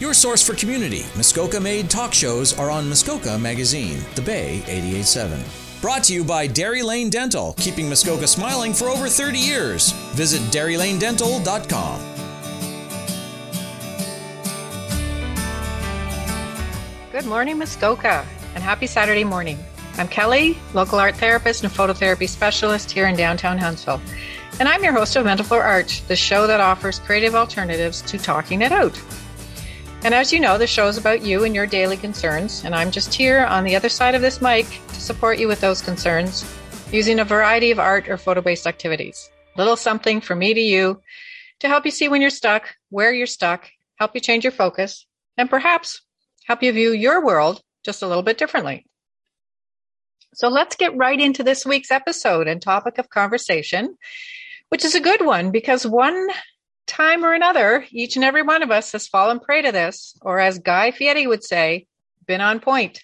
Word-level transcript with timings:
Your 0.00 0.12
source 0.12 0.44
for 0.44 0.54
community, 0.54 1.04
Muskoka 1.14 1.60
made 1.60 1.88
talk 1.88 2.12
shows 2.12 2.58
are 2.58 2.68
on 2.68 2.88
Muskoka 2.88 3.38
Magazine, 3.38 4.00
The 4.16 4.22
Bay 4.22 4.56
887. 4.66 5.40
Brought 5.80 6.02
to 6.04 6.12
you 6.12 6.24
by 6.24 6.48
Dairy 6.48 6.82
Lane 6.82 7.10
Dental, 7.10 7.54
keeping 7.58 7.88
Muskoka 7.88 8.26
smiling 8.26 8.74
for 8.74 8.86
over 8.86 9.08
30 9.08 9.38
years. 9.38 9.92
Visit 10.16 10.40
DairyLaneDental.com. 10.50 12.00
Good 17.12 17.26
morning, 17.26 17.58
Muskoka, 17.58 18.26
and 18.56 18.64
happy 18.64 18.88
Saturday 18.88 19.22
morning. 19.22 19.60
I'm 19.96 20.08
Kelly, 20.08 20.58
local 20.72 20.98
art 20.98 21.14
therapist 21.14 21.62
and 21.62 21.72
phototherapy 21.72 22.28
specialist 22.28 22.90
here 22.90 23.06
in 23.06 23.14
downtown 23.14 23.58
Huntsville. 23.58 24.02
And 24.58 24.68
I'm 24.68 24.82
your 24.82 24.92
host 24.92 25.14
of 25.14 25.24
Mental 25.24 25.46
Floor 25.46 25.62
Art, 25.62 26.02
the 26.08 26.16
show 26.16 26.48
that 26.48 26.58
offers 26.58 26.98
creative 26.98 27.36
alternatives 27.36 28.02
to 28.02 28.18
talking 28.18 28.62
it 28.62 28.72
out. 28.72 29.00
And 30.04 30.12
as 30.12 30.34
you 30.34 30.38
know, 30.38 30.58
the 30.58 30.66
show 30.66 30.86
is 30.86 30.98
about 30.98 31.22
you 31.22 31.44
and 31.44 31.54
your 31.54 31.66
daily 31.66 31.96
concerns, 31.96 32.62
and 32.62 32.74
I'm 32.74 32.90
just 32.90 33.14
here 33.14 33.46
on 33.46 33.64
the 33.64 33.74
other 33.74 33.88
side 33.88 34.14
of 34.14 34.20
this 34.20 34.42
mic 34.42 34.66
to 34.88 35.00
support 35.00 35.38
you 35.38 35.48
with 35.48 35.62
those 35.62 35.80
concerns 35.80 36.44
using 36.92 37.20
a 37.20 37.24
variety 37.24 37.70
of 37.70 37.78
art 37.78 38.06
or 38.10 38.18
photo 38.18 38.42
based 38.42 38.66
activities. 38.66 39.30
Little 39.56 39.76
something 39.76 40.20
from 40.20 40.40
me 40.40 40.52
to 40.52 40.60
you 40.60 41.00
to 41.60 41.68
help 41.68 41.86
you 41.86 41.90
see 41.90 42.08
when 42.08 42.20
you're 42.20 42.28
stuck, 42.28 42.76
where 42.90 43.14
you're 43.14 43.26
stuck, 43.26 43.70
help 43.96 44.14
you 44.14 44.20
change 44.20 44.44
your 44.44 44.52
focus, 44.52 45.06
and 45.38 45.48
perhaps 45.48 46.02
help 46.44 46.62
you 46.62 46.70
view 46.70 46.92
your 46.92 47.24
world 47.24 47.62
just 47.82 48.02
a 48.02 48.06
little 48.06 48.22
bit 48.22 48.36
differently. 48.36 48.84
So 50.34 50.48
let's 50.48 50.76
get 50.76 50.94
right 50.98 51.18
into 51.18 51.42
this 51.42 51.64
week's 51.64 51.90
episode 51.90 52.46
and 52.46 52.60
topic 52.60 52.98
of 52.98 53.08
conversation, 53.08 53.96
which 54.68 54.84
is 54.84 54.94
a 54.94 55.00
good 55.00 55.24
one 55.24 55.50
because 55.50 55.86
one 55.86 56.28
time 56.86 57.24
or 57.24 57.32
another, 57.32 57.84
each 57.90 58.16
and 58.16 58.24
every 58.24 58.42
one 58.42 58.62
of 58.62 58.70
us 58.70 58.92
has 58.92 59.08
fallen 59.08 59.40
prey 59.40 59.62
to 59.62 59.72
this, 59.72 60.16
or 60.22 60.38
as 60.38 60.58
Guy 60.58 60.90
Fieri 60.90 61.26
would 61.26 61.44
say, 61.44 61.86
been 62.26 62.40
on 62.40 62.60
point. 62.60 63.02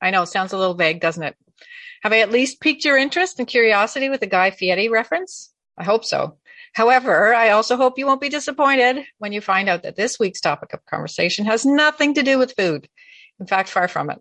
I 0.00 0.10
know, 0.10 0.22
it 0.22 0.28
sounds 0.28 0.52
a 0.52 0.58
little 0.58 0.74
vague, 0.74 1.00
doesn't 1.00 1.22
it? 1.22 1.36
Have 2.02 2.12
I 2.12 2.20
at 2.20 2.32
least 2.32 2.60
piqued 2.60 2.84
your 2.84 2.98
interest 2.98 3.38
and 3.38 3.46
curiosity 3.46 4.08
with 4.08 4.20
the 4.20 4.26
Guy 4.26 4.50
Fieri 4.50 4.88
reference? 4.88 5.52
I 5.78 5.84
hope 5.84 6.04
so. 6.04 6.38
However, 6.72 7.34
I 7.34 7.50
also 7.50 7.76
hope 7.76 7.98
you 7.98 8.06
won't 8.06 8.20
be 8.20 8.28
disappointed 8.28 9.04
when 9.18 9.32
you 9.32 9.40
find 9.40 9.68
out 9.68 9.82
that 9.82 9.96
this 9.96 10.18
week's 10.18 10.40
topic 10.40 10.72
of 10.72 10.84
conversation 10.86 11.44
has 11.44 11.66
nothing 11.66 12.14
to 12.14 12.22
do 12.22 12.38
with 12.38 12.54
food. 12.56 12.88
In 13.38 13.46
fact, 13.46 13.68
far 13.68 13.88
from 13.88 14.10
it. 14.10 14.18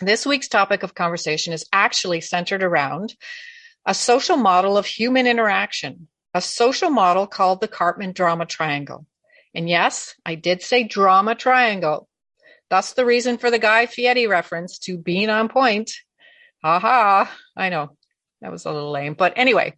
This 0.00 0.24
week's 0.24 0.48
topic 0.48 0.82
of 0.82 0.94
conversation 0.94 1.52
is 1.52 1.66
actually 1.72 2.22
centered 2.22 2.62
around 2.62 3.14
a 3.84 3.94
social 3.94 4.36
model 4.36 4.78
of 4.78 4.86
human 4.86 5.26
interaction 5.26 6.08
a 6.34 6.40
social 6.40 6.90
model 6.90 7.26
called 7.26 7.60
the 7.60 7.68
Karpman 7.68 8.14
drama 8.14 8.46
triangle. 8.46 9.06
And 9.54 9.68
yes, 9.68 10.14
I 10.24 10.36
did 10.36 10.62
say 10.62 10.84
drama 10.84 11.34
triangle. 11.34 12.08
That's 12.68 12.92
the 12.92 13.04
reason 13.04 13.38
for 13.38 13.50
the 13.50 13.58
Guy 13.58 13.86
Fieri 13.86 14.26
reference 14.26 14.78
to 14.80 14.96
being 14.96 15.28
on 15.28 15.48
point. 15.48 15.92
Ha 16.62 16.78
ha. 16.78 17.36
I 17.56 17.68
know 17.68 17.96
that 18.40 18.52
was 18.52 18.64
a 18.64 18.72
little 18.72 18.92
lame, 18.92 19.14
but 19.14 19.34
anyway, 19.36 19.74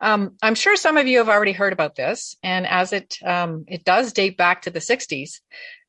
um, 0.00 0.36
I'm 0.42 0.54
sure 0.54 0.76
some 0.76 0.96
of 0.96 1.06
you 1.06 1.18
have 1.18 1.28
already 1.28 1.52
heard 1.52 1.72
about 1.72 1.94
this, 1.94 2.36
and 2.42 2.66
as 2.66 2.92
it 2.92 3.18
um, 3.24 3.64
it 3.68 3.84
does 3.84 4.12
date 4.12 4.36
back 4.36 4.62
to 4.62 4.70
the 4.70 4.78
60s, 4.78 5.40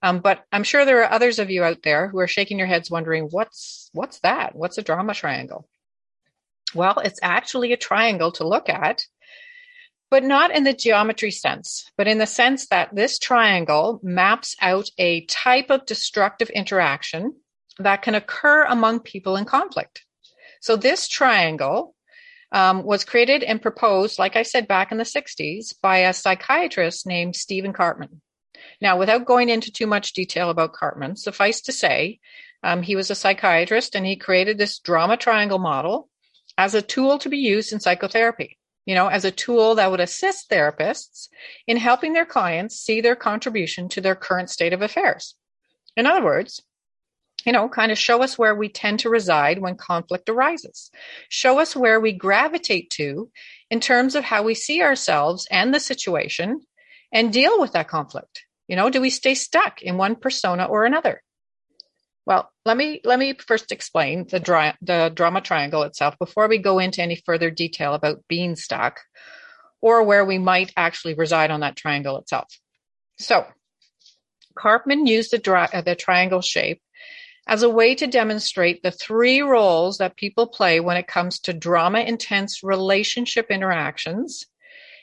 um, 0.04 0.20
but 0.20 0.44
I'm 0.52 0.64
sure 0.64 0.86
there 0.86 1.04
are 1.04 1.12
others 1.12 1.40
of 1.40 1.50
you 1.50 1.64
out 1.64 1.84
there 1.84 2.10
who 2.10 2.20
are 2.20 2.28
shaking 2.28 2.60
your 2.60 2.68
heads, 2.68 2.92
wondering 2.92 3.28
what's 3.32 3.90
what's 3.94 4.20
that? 4.20 4.56
What's 4.56 4.78
a 4.78 4.84
drama 4.84 5.14
triangle? 5.14 5.68
Well, 6.76 7.00
it's 7.00 7.20
actually 7.22 7.74
a 7.74 7.78
triangle 7.78 8.32
to 8.34 8.48
look 8.48 8.70
at 8.70 9.06
but 10.12 10.26
not 10.26 10.54
in 10.54 10.66
the 10.66 10.74
geometry 10.74 11.32
sense, 11.32 11.90
but 11.98 12.06
in 12.06 12.18
the 12.18 12.28
sense 12.28 12.68
that 12.68 12.94
this 12.94 13.18
triangle 13.18 14.02
maps 14.04 14.58
out 14.62 14.90
a 14.98 15.26
type 15.26 15.70
of 15.70 15.86
destructive 15.86 16.50
interaction 16.50 17.34
that 17.80 18.02
can 18.02 18.14
occur 18.14 18.66
among 18.66 19.00
people 19.00 19.38
in 19.38 19.46
conflict. 19.46 20.06
So 20.60 20.76
this 20.76 21.08
triangle 21.08 21.96
um, 22.52 22.84
was 22.84 23.06
created 23.06 23.42
and 23.42 23.62
proposed, 23.62 24.20
like 24.20 24.36
I 24.36 24.44
said, 24.44 24.68
back 24.68 24.92
in 24.92 24.98
the 24.98 25.06
60s 25.06 25.76
by 25.82 26.00
a 26.00 26.14
psychiatrist 26.14 27.08
named 27.08 27.38
Stephen 27.38 27.72
Karpman. 27.72 28.20
Now, 28.82 29.00
without 29.00 29.26
going 29.26 29.48
into 29.48 29.72
too 29.72 29.88
much 29.88 30.12
detail 30.12 30.50
about 30.50 30.74
Karpman, 30.74 31.18
suffice 31.18 31.62
to 31.62 31.72
say, 31.72 32.20
um, 32.64 32.82
he 32.82 32.98
was 32.98 33.10
a 33.10 33.16
psychiatrist 33.16 33.96
and 33.96 34.06
he 34.06 34.18
created 34.18 34.58
this 34.58 34.80
drama 34.80 35.16
triangle 35.16 35.58
model 35.58 36.10
as 36.58 36.76
a 36.76 36.82
tool 36.82 37.18
to 37.20 37.30
be 37.30 37.38
used 37.38 37.72
in 37.72 37.80
psychotherapy 37.80 38.58
you 38.86 38.96
know, 38.96 39.08
as 39.08 39.26
a 39.26 39.32
tool 39.32 39.76
that 39.76 39.92
would 39.92 40.00
assist 40.00 40.50
therapists 40.50 41.30
in 41.68 41.78
helping 41.78 42.14
their 42.14 42.26
clients 42.26 42.78
see 42.78 43.02
their 43.02 43.16
contribution 43.16 43.90
to 43.90 44.02
their 44.02 44.16
current 44.16 44.50
state 44.50 44.74
of 44.74 44.82
affairs. 44.82 45.36
In 45.96 46.06
other 46.06 46.24
words, 46.24 46.62
you 47.46 47.52
know, 47.52 47.70
kind 47.70 47.92
of 47.92 47.98
show 47.98 48.22
us 48.22 48.38
where 48.38 48.56
we 48.56 48.70
tend 48.70 49.00
to 49.00 49.10
reside 49.10 49.60
when 49.60 49.76
conflict 49.76 50.30
arises. 50.30 50.92
Show 51.30 51.60
us 51.60 51.76
where 51.76 52.00
we 52.00 52.12
gravitate 52.12 52.90
to 52.92 53.32
in 53.70 53.80
terms 53.80 54.16
of 54.16 54.24
how 54.24 54.44
we 54.44 54.54
see 54.54 54.82
ourselves 54.82 55.48
and 55.50 55.74
the 55.74 55.80
situation 55.80 56.62
and 57.12 57.34
deal 57.34 57.60
with 57.60 57.74
that 57.74 57.88
conflict. 57.88 58.46
You 58.68 58.76
know, 58.76 58.90
do 58.90 59.02
we 59.02 59.10
stay 59.10 59.34
stuck 59.34 59.82
in 59.82 59.98
one 59.98 60.16
persona 60.16 60.66
or 60.66 60.86
another? 60.86 61.24
Well, 62.26 62.52
let 62.66 62.78
me 62.78 63.02
let 63.04 63.18
me 63.18 63.34
first 63.34 63.72
explain 63.72 64.28
the, 64.30 64.40
dra- 64.40 64.78
the 64.82 65.12
drama 65.14 65.42
triangle 65.42 65.84
itself 65.84 66.18
before 66.20 66.48
we 66.48 66.60
go 66.60 66.80
into 66.80 67.02
any 67.02 67.16
further 67.16 67.50
detail 67.50 67.94
about 67.94 68.24
beanstalk 68.28 69.00
or 69.82 70.04
where 70.04 70.24
we 70.24 70.38
might 70.38 70.72
actually 70.78 71.16
reside 71.16 71.50
on 71.50 71.62
that 71.62 71.76
triangle 71.76 72.18
itself. 72.20 72.48
So, 73.18 73.46
Karpman 74.56 75.08
used 75.08 75.32
the, 75.32 75.40
dra- 75.40 75.70
uh, 75.74 75.82
the 75.82 75.96
triangle 75.96 76.42
shape 76.42 76.82
as 77.48 77.64
a 77.64 77.70
way 77.70 77.96
to 77.96 78.08
demonstrate 78.08 78.84
the 78.84 78.92
three 78.92 79.42
roles 79.42 79.98
that 79.98 80.16
people 80.16 80.48
play 80.48 80.80
when 80.80 80.98
it 80.98 81.08
comes 81.08 81.40
to 81.40 81.54
drama 81.54 82.00
intense 82.00 82.62
relationship 82.64 83.48
interactions 83.50 84.46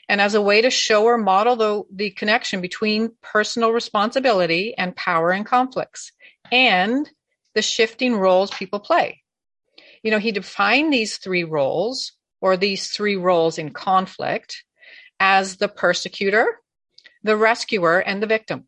and 0.07 0.21
as 0.21 0.33
a 0.33 0.41
way 0.41 0.61
to 0.61 0.69
show 0.69 1.03
or 1.03 1.17
model 1.17 1.55
the, 1.55 1.83
the 1.93 2.09
connection 2.11 2.61
between 2.61 3.11
personal 3.21 3.71
responsibility 3.71 4.73
and 4.77 4.95
power 4.95 5.31
and 5.31 5.45
conflicts 5.45 6.13
and 6.51 7.09
the 7.55 7.61
shifting 7.61 8.15
roles 8.15 8.51
people 8.51 8.79
play. 8.79 9.21
You 10.03 10.11
know, 10.11 10.19
he 10.19 10.31
defined 10.31 10.93
these 10.93 11.17
three 11.17 11.43
roles 11.43 12.13
or 12.41 12.57
these 12.57 12.87
three 12.87 13.15
roles 13.15 13.57
in 13.57 13.71
conflict 13.71 14.63
as 15.19 15.57
the 15.57 15.67
persecutor, 15.67 16.59
the 17.23 17.35
rescuer, 17.35 17.99
and 17.99 18.21
the 18.23 18.27
victim. 18.27 18.65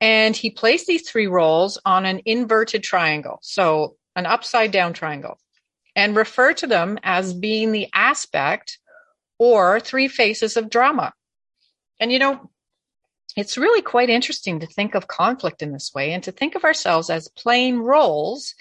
And 0.00 0.36
he 0.36 0.50
placed 0.50 0.86
these 0.86 1.08
three 1.08 1.26
roles 1.26 1.78
on 1.86 2.04
an 2.04 2.20
inverted 2.26 2.82
triangle, 2.82 3.38
so 3.42 3.96
an 4.14 4.26
upside 4.26 4.70
down 4.70 4.92
triangle, 4.92 5.38
and 5.94 6.14
referred 6.14 6.58
to 6.58 6.66
them 6.66 6.98
as 7.02 7.32
being 7.32 7.72
the 7.72 7.88
aspect 7.94 8.78
or 9.38 9.80
three 9.80 10.08
faces 10.08 10.56
of 10.56 10.68
drama. 10.68 11.12
And 11.98 12.12
you 12.12 12.18
know, 12.18 12.50
it's 13.36 13.58
really 13.58 13.82
quite 13.82 14.08
interesting 14.08 14.60
to 14.60 14.66
think 14.66 14.94
of 14.94 15.06
conflict 15.06 15.62
in 15.62 15.72
this 15.72 15.92
way 15.94 16.12
and 16.12 16.24
to 16.24 16.32
think 16.32 16.54
of 16.54 16.64
ourselves 16.64 17.10
as 17.10 17.28
playing 17.28 17.80
roles 17.80 18.54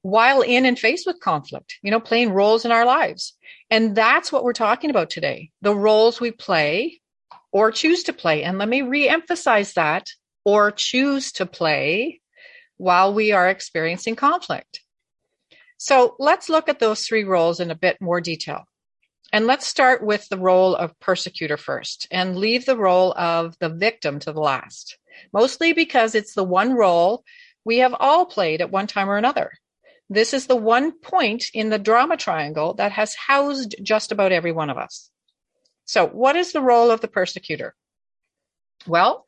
while 0.00 0.40
in 0.40 0.64
and 0.64 0.78
faced 0.78 1.06
with 1.06 1.20
conflict, 1.20 1.78
you 1.82 1.90
know, 1.90 2.00
playing 2.00 2.32
roles 2.32 2.64
in 2.64 2.72
our 2.72 2.84
lives. 2.84 3.34
And 3.70 3.94
that's 3.94 4.32
what 4.32 4.42
we're 4.44 4.52
talking 4.54 4.90
about 4.90 5.10
today 5.10 5.50
the 5.60 5.74
roles 5.74 6.20
we 6.20 6.30
play 6.32 7.00
or 7.52 7.70
choose 7.70 8.04
to 8.04 8.12
play. 8.12 8.42
And 8.42 8.58
let 8.58 8.68
me 8.68 8.80
reemphasize 8.80 9.74
that 9.74 10.08
or 10.44 10.70
choose 10.70 11.32
to 11.32 11.46
play 11.46 12.20
while 12.78 13.14
we 13.14 13.32
are 13.32 13.48
experiencing 13.48 14.16
conflict. 14.16 14.80
So 15.76 16.16
let's 16.18 16.48
look 16.48 16.68
at 16.68 16.78
those 16.78 17.06
three 17.06 17.24
roles 17.24 17.60
in 17.60 17.70
a 17.70 17.76
bit 17.76 18.00
more 18.00 18.20
detail. 18.20 18.64
And 19.32 19.46
let's 19.46 19.66
start 19.66 20.04
with 20.04 20.28
the 20.28 20.36
role 20.36 20.76
of 20.76 20.98
persecutor 21.00 21.56
first 21.56 22.06
and 22.10 22.36
leave 22.36 22.66
the 22.66 22.76
role 22.76 23.14
of 23.16 23.58
the 23.60 23.70
victim 23.70 24.18
to 24.20 24.32
the 24.32 24.40
last, 24.40 24.98
mostly 25.32 25.72
because 25.72 26.14
it's 26.14 26.34
the 26.34 26.44
one 26.44 26.74
role 26.74 27.24
we 27.64 27.78
have 27.78 27.94
all 27.98 28.26
played 28.26 28.60
at 28.60 28.70
one 28.70 28.86
time 28.86 29.08
or 29.08 29.16
another. 29.16 29.52
This 30.10 30.34
is 30.34 30.46
the 30.46 30.56
one 30.56 30.92
point 30.92 31.46
in 31.54 31.70
the 31.70 31.78
drama 31.78 32.18
triangle 32.18 32.74
that 32.74 32.92
has 32.92 33.14
housed 33.14 33.74
just 33.82 34.12
about 34.12 34.32
every 34.32 34.52
one 34.52 34.68
of 34.68 34.76
us. 34.76 35.10
So, 35.86 36.06
what 36.06 36.36
is 36.36 36.52
the 36.52 36.60
role 36.60 36.90
of 36.90 37.00
the 37.00 37.08
persecutor? 37.08 37.74
Well, 38.86 39.24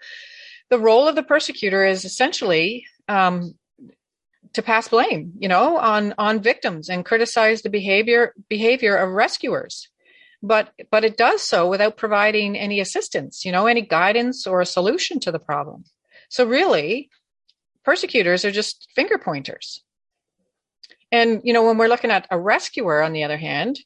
the 0.69 0.79
role 0.79 1.09
of 1.09 1.15
the 1.15 1.23
persecutor 1.23 1.87
is 1.87 2.05
essentially 2.05 2.85
um, 3.09 3.55
to 4.53 4.63
pass 4.63 4.89
blame, 4.89 5.33
you 5.39 5.49
know, 5.49 5.79
on 5.79 6.15
on 6.19 6.41
victims 6.41 6.91
and 6.91 7.05
criticize 7.05 7.63
the 7.63 7.71
behavior 7.71 8.35
behavior 8.49 8.97
of 8.97 9.11
rescuers 9.11 9.89
but 10.47 10.73
but 10.91 11.05
it 11.05 11.17
does 11.17 11.43
so 11.43 11.69
without 11.69 11.97
providing 11.97 12.57
any 12.57 12.79
assistance 12.79 13.45
you 13.45 13.53
know 13.53 13.67
any 13.67 13.81
guidance 13.81 14.47
or 14.47 14.61
a 14.61 14.67
solution 14.67 15.19
to 15.21 15.33
the 15.33 15.39
problem. 15.39 15.85
So 16.29 16.45
really 16.45 17.11
persecutors 17.85 18.45
are 18.45 18.51
just 18.51 18.89
finger 18.95 19.19
pointers. 19.19 19.83
And 21.11 21.41
you 21.45 21.53
know 21.53 21.65
when 21.65 21.79
we're 21.79 21.89
looking 21.89 22.11
at 22.11 22.27
a 22.31 22.39
rescuer 22.39 23.03
on 23.03 23.13
the 23.13 23.25
other 23.25 23.39
hand 23.39 23.81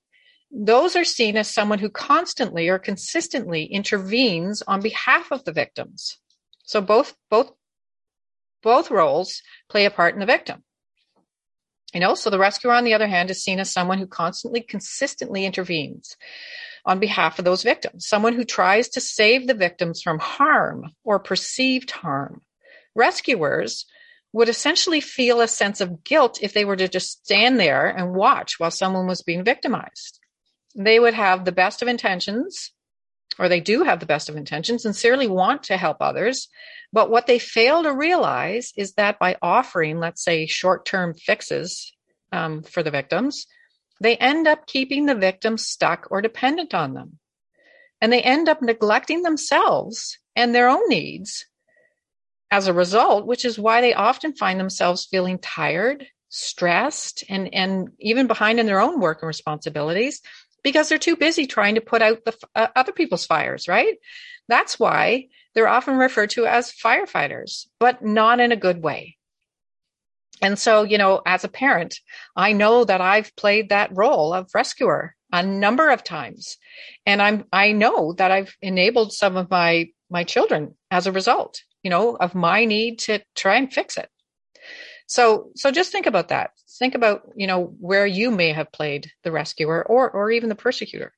those 0.50 0.96
are 0.96 1.04
seen 1.04 1.36
as 1.36 1.52
someone 1.52 1.78
who 1.78 1.90
constantly 1.90 2.68
or 2.68 2.78
consistently 2.78 3.64
intervenes 3.64 4.62
on 4.62 4.80
behalf 4.80 5.30
of 5.30 5.44
the 5.44 5.52
victims. 5.52 6.18
So 6.64 6.80
both 6.80 7.14
both 7.30 7.52
both 8.62 8.90
roles 8.90 9.42
play 9.68 9.84
a 9.84 9.90
part 9.90 10.14
in 10.14 10.20
the 10.20 10.26
victim. 10.26 10.64
You 11.94 12.00
know, 12.00 12.14
so 12.14 12.28
the 12.30 12.38
rescuer, 12.38 12.72
on 12.72 12.84
the 12.84 12.94
other 12.94 13.06
hand, 13.06 13.30
is 13.30 13.42
seen 13.42 13.60
as 13.60 13.72
someone 13.72 13.98
who 13.98 14.06
constantly, 14.06 14.60
consistently 14.60 15.46
intervenes 15.46 16.16
on 16.84 17.00
behalf 17.00 17.38
of 17.38 17.44
those 17.44 17.62
victims, 17.62 18.06
someone 18.06 18.34
who 18.34 18.44
tries 18.44 18.88
to 18.90 19.00
save 19.00 19.46
the 19.46 19.54
victims 19.54 20.02
from 20.02 20.18
harm 20.18 20.92
or 21.04 21.18
perceived 21.18 21.90
harm. 21.90 22.42
Rescuers 22.94 23.86
would 24.32 24.48
essentially 24.48 25.00
feel 25.00 25.40
a 25.40 25.48
sense 25.48 25.80
of 25.80 26.04
guilt 26.04 26.38
if 26.42 26.52
they 26.52 26.64
were 26.64 26.76
to 26.76 26.88
just 26.88 27.24
stand 27.24 27.58
there 27.58 27.88
and 27.88 28.14
watch 28.14 28.54
while 28.58 28.70
someone 28.70 29.06
was 29.06 29.22
being 29.22 29.44
victimized. 29.44 30.20
They 30.74 31.00
would 31.00 31.14
have 31.14 31.44
the 31.44 31.52
best 31.52 31.80
of 31.80 31.88
intentions, 31.88 32.72
or 33.38 33.48
they 33.48 33.60
do 33.60 33.84
have 33.84 34.00
the 34.00 34.06
best 34.06 34.28
of 34.28 34.36
intentions, 34.36 34.82
sincerely 34.82 35.28
want 35.28 35.64
to 35.64 35.76
help 35.76 35.98
others. 36.00 36.48
But 36.92 37.10
what 37.10 37.26
they 37.26 37.38
fail 37.38 37.82
to 37.82 37.92
realize 37.92 38.72
is 38.76 38.94
that 38.94 39.18
by 39.18 39.36
offering, 39.40 39.98
let's 39.98 40.24
say, 40.24 40.46
short 40.46 40.84
term 40.84 41.14
fixes 41.14 41.92
um, 42.32 42.62
for 42.62 42.82
the 42.82 42.90
victims, 42.90 43.46
they 44.00 44.16
end 44.16 44.46
up 44.46 44.66
keeping 44.66 45.06
the 45.06 45.14
victims 45.14 45.66
stuck 45.66 46.08
or 46.10 46.22
dependent 46.22 46.74
on 46.74 46.94
them. 46.94 47.18
And 48.00 48.12
they 48.12 48.22
end 48.22 48.48
up 48.48 48.62
neglecting 48.62 49.22
themselves 49.22 50.18
and 50.36 50.54
their 50.54 50.68
own 50.68 50.88
needs 50.88 51.46
as 52.50 52.66
a 52.66 52.72
result, 52.72 53.26
which 53.26 53.44
is 53.44 53.58
why 53.58 53.80
they 53.80 53.92
often 53.92 54.34
find 54.34 54.58
themselves 54.58 55.06
feeling 55.10 55.38
tired, 55.38 56.06
stressed, 56.28 57.24
and, 57.28 57.52
and 57.52 57.90
even 57.98 58.26
behind 58.26 58.60
in 58.60 58.66
their 58.66 58.80
own 58.80 59.00
work 59.00 59.18
and 59.20 59.26
responsibilities 59.26 60.22
because 60.62 60.88
they're 60.88 60.98
too 60.98 61.16
busy 61.16 61.46
trying 61.46 61.76
to 61.76 61.80
put 61.80 62.02
out 62.02 62.24
the 62.24 62.36
uh, 62.54 62.68
other 62.74 62.92
people's 62.92 63.26
fires, 63.26 63.68
right? 63.68 63.96
That's 64.48 64.78
why 64.78 65.28
they're 65.54 65.68
often 65.68 65.96
referred 65.96 66.30
to 66.30 66.46
as 66.46 66.72
firefighters, 66.72 67.66
but 67.78 68.04
not 68.04 68.40
in 68.40 68.52
a 68.52 68.56
good 68.56 68.82
way. 68.82 69.16
And 70.40 70.58
so, 70.58 70.84
you 70.84 70.98
know, 70.98 71.20
as 71.26 71.44
a 71.44 71.48
parent, 71.48 72.00
I 72.36 72.52
know 72.52 72.84
that 72.84 73.00
I've 73.00 73.34
played 73.36 73.70
that 73.70 73.90
role 73.92 74.32
of 74.32 74.50
rescuer 74.54 75.14
a 75.32 75.42
number 75.42 75.90
of 75.90 76.04
times. 76.04 76.56
And 77.04 77.20
I'm, 77.20 77.44
I 77.52 77.72
know 77.72 78.12
that 78.14 78.30
I've 78.30 78.56
enabled 78.62 79.12
some 79.12 79.36
of 79.36 79.50
my, 79.50 79.88
my 80.10 80.24
children 80.24 80.76
as 80.90 81.06
a 81.06 81.12
result, 81.12 81.62
you 81.82 81.90
know, 81.90 82.16
of 82.16 82.34
my 82.34 82.64
need 82.64 83.00
to 83.00 83.20
try 83.34 83.56
and 83.56 83.72
fix 83.72 83.96
it. 83.96 84.08
So, 85.08 85.50
so 85.56 85.70
just 85.70 85.90
think 85.90 86.06
about 86.06 86.28
that. 86.28 86.50
Think 86.78 86.94
about, 86.94 87.22
you 87.34 87.46
know, 87.46 87.74
where 87.80 88.06
you 88.06 88.30
may 88.30 88.52
have 88.52 88.70
played 88.70 89.10
the 89.24 89.32
rescuer 89.32 89.84
or, 89.84 90.08
or 90.10 90.30
even 90.30 90.48
the 90.48 90.54
persecutor. 90.54 91.12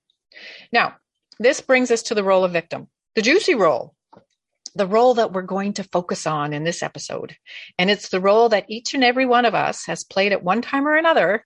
Now, 0.73 0.97
this 1.39 1.61
brings 1.61 1.91
us 1.91 2.03
to 2.05 2.15
the 2.15 2.25
role 2.25 2.45
of 2.45 2.53
victim, 2.53 2.89
the 3.15 3.23
juicy 3.23 3.55
role 3.55 3.95
the 4.75 4.87
role 4.87 5.15
that 5.15 5.33
we're 5.33 5.43
going 5.43 5.73
to 5.75 5.85
focus 5.85 6.27
on 6.27 6.53
in 6.53 6.65
this 6.65 6.83
episode. 6.83 7.37
And 7.79 7.91
it's 7.91 8.09
the 8.09 8.21
role 8.21 8.49
that 8.51 8.67
each 8.69 8.95
and 8.95 9.03
every 9.03 9.27
one 9.27 9.45
of 9.45 9.55
us 9.55 9.87
has 9.87 10.05
played 10.05 10.33
at 10.33 10.45
one 10.45 10.63
time 10.63 10.87
or 10.87 10.97
another, 10.97 11.45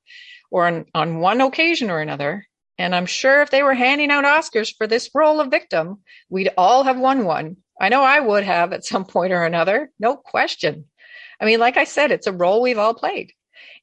or 0.51 0.67
on, 0.67 0.85
on 0.95 1.21
one 1.21 1.41
occasion 1.41 1.91
or 1.91 2.01
another. 2.01 2.47
And 2.77 2.95
I'm 2.95 3.07
sure 3.07 3.43
if 3.43 3.51
they 3.51 3.63
were 3.63 3.75
handing 3.75 4.11
out 4.11 4.25
Oscars 4.25 4.75
for 4.77 4.87
this 4.87 5.11
role 5.15 5.41
of 5.41 5.51
victim, 5.51 6.03
we'd 6.29 6.51
all 6.59 6.85
have 6.85 6.99
won 6.99 7.25
one. 7.25 7.57
I 7.81 7.89
know 7.89 8.03
I 8.03 8.21
would 8.21 8.45
have 8.45 8.73
at 8.73 8.85
some 8.85 9.05
point 9.07 9.33
or 9.33 9.45
another, 9.45 9.91
no 9.99 10.17
question. 10.17 10.87
I 11.41 11.45
mean, 11.45 11.61
like 11.61 11.77
I 11.77 11.85
said, 11.85 12.11
it's 12.11 12.27
a 12.27 12.33
role 12.33 12.63
we've 12.63 12.79
all 12.79 12.95
played. 12.95 13.33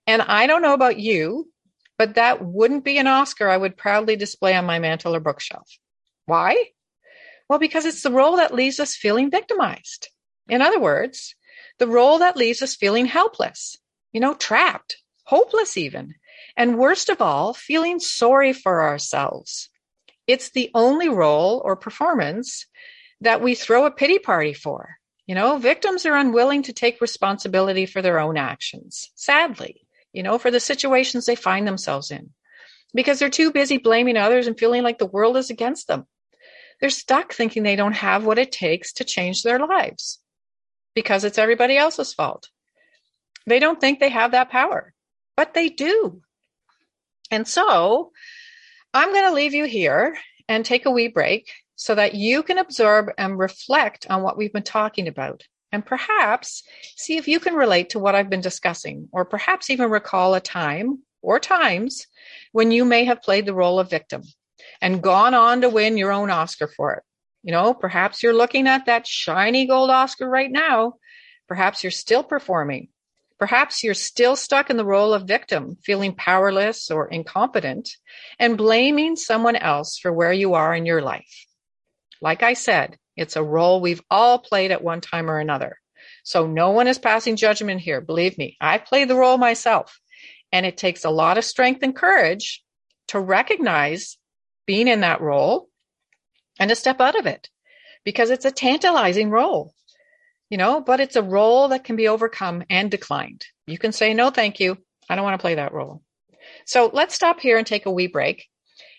And 0.07 0.21
I 0.21 0.47
don't 0.47 0.61
know 0.61 0.73
about 0.73 0.99
you, 0.99 1.49
but 1.97 2.15
that 2.15 2.43
wouldn't 2.43 2.83
be 2.83 2.97
an 2.97 3.07
Oscar 3.07 3.49
I 3.49 3.57
would 3.57 3.77
proudly 3.77 4.15
display 4.15 4.55
on 4.55 4.65
my 4.65 4.79
mantle 4.79 5.15
or 5.15 5.19
bookshelf. 5.19 5.69
Why? 6.25 6.69
Well, 7.49 7.59
because 7.59 7.85
it's 7.85 8.01
the 8.01 8.11
role 8.11 8.37
that 8.37 8.53
leaves 8.53 8.79
us 8.79 8.95
feeling 8.95 9.29
victimized. 9.29 10.09
In 10.47 10.61
other 10.61 10.79
words, 10.79 11.35
the 11.79 11.87
role 11.87 12.19
that 12.19 12.37
leaves 12.37 12.61
us 12.61 12.75
feeling 12.75 13.05
helpless, 13.05 13.77
you 14.11 14.19
know, 14.19 14.33
trapped, 14.33 14.97
hopeless 15.25 15.77
even. 15.77 16.15
And 16.55 16.77
worst 16.77 17.09
of 17.09 17.21
all, 17.21 17.53
feeling 17.53 17.99
sorry 17.99 18.53
for 18.53 18.83
ourselves. 18.83 19.69
It's 20.27 20.51
the 20.51 20.71
only 20.73 21.09
role 21.09 21.61
or 21.63 21.75
performance 21.75 22.65
that 23.21 23.41
we 23.41 23.55
throw 23.55 23.85
a 23.85 23.91
pity 23.91 24.19
party 24.19 24.53
for. 24.53 24.95
You 25.27 25.35
know, 25.35 25.57
victims 25.57 26.05
are 26.05 26.15
unwilling 26.15 26.63
to 26.63 26.73
take 26.73 26.99
responsibility 27.01 27.85
for 27.85 28.01
their 28.01 28.19
own 28.19 28.37
actions, 28.37 29.11
sadly, 29.15 29.85
you 30.13 30.23
know, 30.23 30.37
for 30.37 30.51
the 30.51 30.59
situations 30.59 31.25
they 31.25 31.35
find 31.35 31.67
themselves 31.67 32.11
in, 32.11 32.31
because 32.93 33.19
they're 33.19 33.29
too 33.29 33.51
busy 33.51 33.77
blaming 33.77 34.17
others 34.17 34.47
and 34.47 34.59
feeling 34.59 34.83
like 34.83 34.97
the 34.97 35.05
world 35.05 35.37
is 35.37 35.49
against 35.49 35.87
them. 35.87 36.05
They're 36.79 36.89
stuck 36.89 37.33
thinking 37.33 37.63
they 37.63 37.75
don't 37.75 37.93
have 37.93 38.25
what 38.25 38.39
it 38.39 38.51
takes 38.51 38.93
to 38.93 39.03
change 39.03 39.43
their 39.43 39.59
lives 39.59 40.19
because 40.95 41.23
it's 41.23 41.37
everybody 41.37 41.77
else's 41.77 42.13
fault. 42.13 42.49
They 43.45 43.59
don't 43.59 43.79
think 43.79 43.99
they 43.99 44.09
have 44.09 44.31
that 44.31 44.49
power, 44.49 44.93
but 45.37 45.53
they 45.53 45.69
do. 45.69 46.21
And 47.29 47.47
so 47.47 48.11
I'm 48.93 49.13
going 49.13 49.25
to 49.25 49.33
leave 49.33 49.53
you 49.53 49.65
here 49.65 50.17
and 50.49 50.65
take 50.65 50.85
a 50.85 50.91
wee 50.91 51.07
break 51.07 51.51
so 51.81 51.95
that 51.95 52.13
you 52.13 52.43
can 52.43 52.59
absorb 52.59 53.07
and 53.17 53.39
reflect 53.39 54.05
on 54.07 54.21
what 54.21 54.37
we've 54.37 54.53
been 54.53 54.61
talking 54.61 55.07
about. 55.07 55.41
And 55.71 55.83
perhaps 55.83 56.61
see 56.95 57.17
if 57.17 57.27
you 57.27 57.39
can 57.39 57.55
relate 57.55 57.89
to 57.89 57.99
what 57.99 58.13
I've 58.13 58.29
been 58.29 58.39
discussing, 58.39 59.09
or 59.11 59.25
perhaps 59.25 59.71
even 59.71 59.89
recall 59.89 60.35
a 60.35 60.39
time 60.39 60.99
or 61.23 61.39
times 61.39 62.05
when 62.51 62.69
you 62.69 62.85
may 62.85 63.05
have 63.05 63.23
played 63.23 63.47
the 63.47 63.55
role 63.55 63.79
of 63.79 63.89
victim 63.89 64.21
and 64.79 65.01
gone 65.01 65.33
on 65.33 65.61
to 65.61 65.69
win 65.69 65.97
your 65.97 66.11
own 66.11 66.29
Oscar 66.29 66.67
for 66.67 66.93
it. 66.93 67.03
You 67.41 67.51
know, 67.51 67.73
perhaps 67.73 68.21
you're 68.21 68.31
looking 68.31 68.67
at 68.67 68.85
that 68.85 69.07
shiny 69.07 69.65
gold 69.65 69.89
Oscar 69.89 70.29
right 70.29 70.51
now. 70.51 70.97
Perhaps 71.47 71.83
you're 71.83 71.89
still 71.89 72.23
performing. 72.23 72.89
Perhaps 73.39 73.83
you're 73.83 73.95
still 73.95 74.35
stuck 74.35 74.69
in 74.69 74.77
the 74.77 74.85
role 74.85 75.15
of 75.15 75.27
victim, 75.27 75.77
feeling 75.83 76.13
powerless 76.13 76.91
or 76.91 77.07
incompetent 77.07 77.89
and 78.37 78.55
blaming 78.55 79.15
someone 79.15 79.55
else 79.55 79.97
for 79.97 80.13
where 80.13 80.31
you 80.31 80.53
are 80.53 80.75
in 80.75 80.85
your 80.85 81.01
life. 81.01 81.47
Like 82.21 82.43
I 82.43 82.53
said, 82.53 82.97
it's 83.17 83.35
a 83.35 83.43
role 83.43 83.81
we've 83.81 84.01
all 84.09 84.39
played 84.39 84.71
at 84.71 84.83
one 84.83 85.01
time 85.01 85.29
or 85.29 85.39
another. 85.39 85.77
So 86.23 86.47
no 86.47 86.69
one 86.69 86.87
is 86.87 86.99
passing 86.99 87.35
judgment 87.35 87.81
here. 87.81 87.99
Believe 87.99 88.37
me, 88.37 88.57
I 88.61 88.77
played 88.77 89.07
the 89.07 89.15
role 89.15 89.37
myself 89.37 89.99
and 90.51 90.65
it 90.65 90.77
takes 90.77 91.03
a 91.03 91.09
lot 91.09 91.37
of 91.37 91.45
strength 91.45 91.81
and 91.83 91.95
courage 91.95 92.63
to 93.09 93.19
recognize 93.19 94.17
being 94.65 94.87
in 94.87 95.01
that 95.01 95.21
role 95.21 95.67
and 96.59 96.69
to 96.69 96.75
step 96.75 97.01
out 97.01 97.17
of 97.17 97.25
it 97.25 97.49
because 98.05 98.29
it's 98.29 98.45
a 98.45 98.51
tantalizing 98.51 99.29
role, 99.29 99.73
you 100.49 100.57
know, 100.57 100.81
but 100.81 100.99
it's 100.99 101.15
a 101.15 101.23
role 101.23 101.69
that 101.69 101.83
can 101.83 101.95
be 101.95 102.07
overcome 102.07 102.63
and 102.69 102.91
declined. 102.91 103.45
You 103.67 103.77
can 103.77 103.91
say, 103.91 104.13
no, 104.13 104.29
thank 104.29 104.59
you. 104.59 104.77
I 105.09 105.15
don't 105.15 105.23
want 105.23 105.39
to 105.39 105.41
play 105.41 105.55
that 105.55 105.73
role. 105.73 106.01
So 106.65 106.89
let's 106.93 107.15
stop 107.15 107.39
here 107.39 107.57
and 107.57 107.65
take 107.65 107.85
a 107.85 107.91
wee 107.91 108.07
break. 108.07 108.47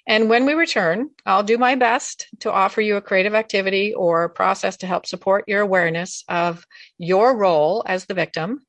And 0.06 0.28
when 0.28 0.46
we 0.46 0.54
return, 0.54 1.10
I'll 1.24 1.44
do 1.44 1.58
my 1.58 1.76
best 1.76 2.26
to 2.40 2.52
offer 2.52 2.80
you 2.80 2.96
a 2.96 3.02
creative 3.02 3.34
activity 3.34 3.94
or 3.94 4.28
process 4.28 4.78
to 4.78 4.86
help 4.86 5.06
support 5.06 5.44
your 5.46 5.60
awareness 5.60 6.24
of 6.28 6.66
your 6.98 7.36
role 7.36 7.84
as 7.86 8.06
the 8.06 8.14
victim 8.14 8.66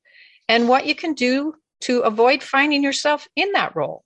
and 0.48 0.70
what 0.70 0.86
you 0.86 0.94
can 0.94 1.14
do 1.14 1.56
to 1.82 2.02
avoid 2.02 2.44
finding 2.44 2.84
yourself 2.84 3.28
in 3.36 3.52
that 3.54 3.76
role. 3.76 4.04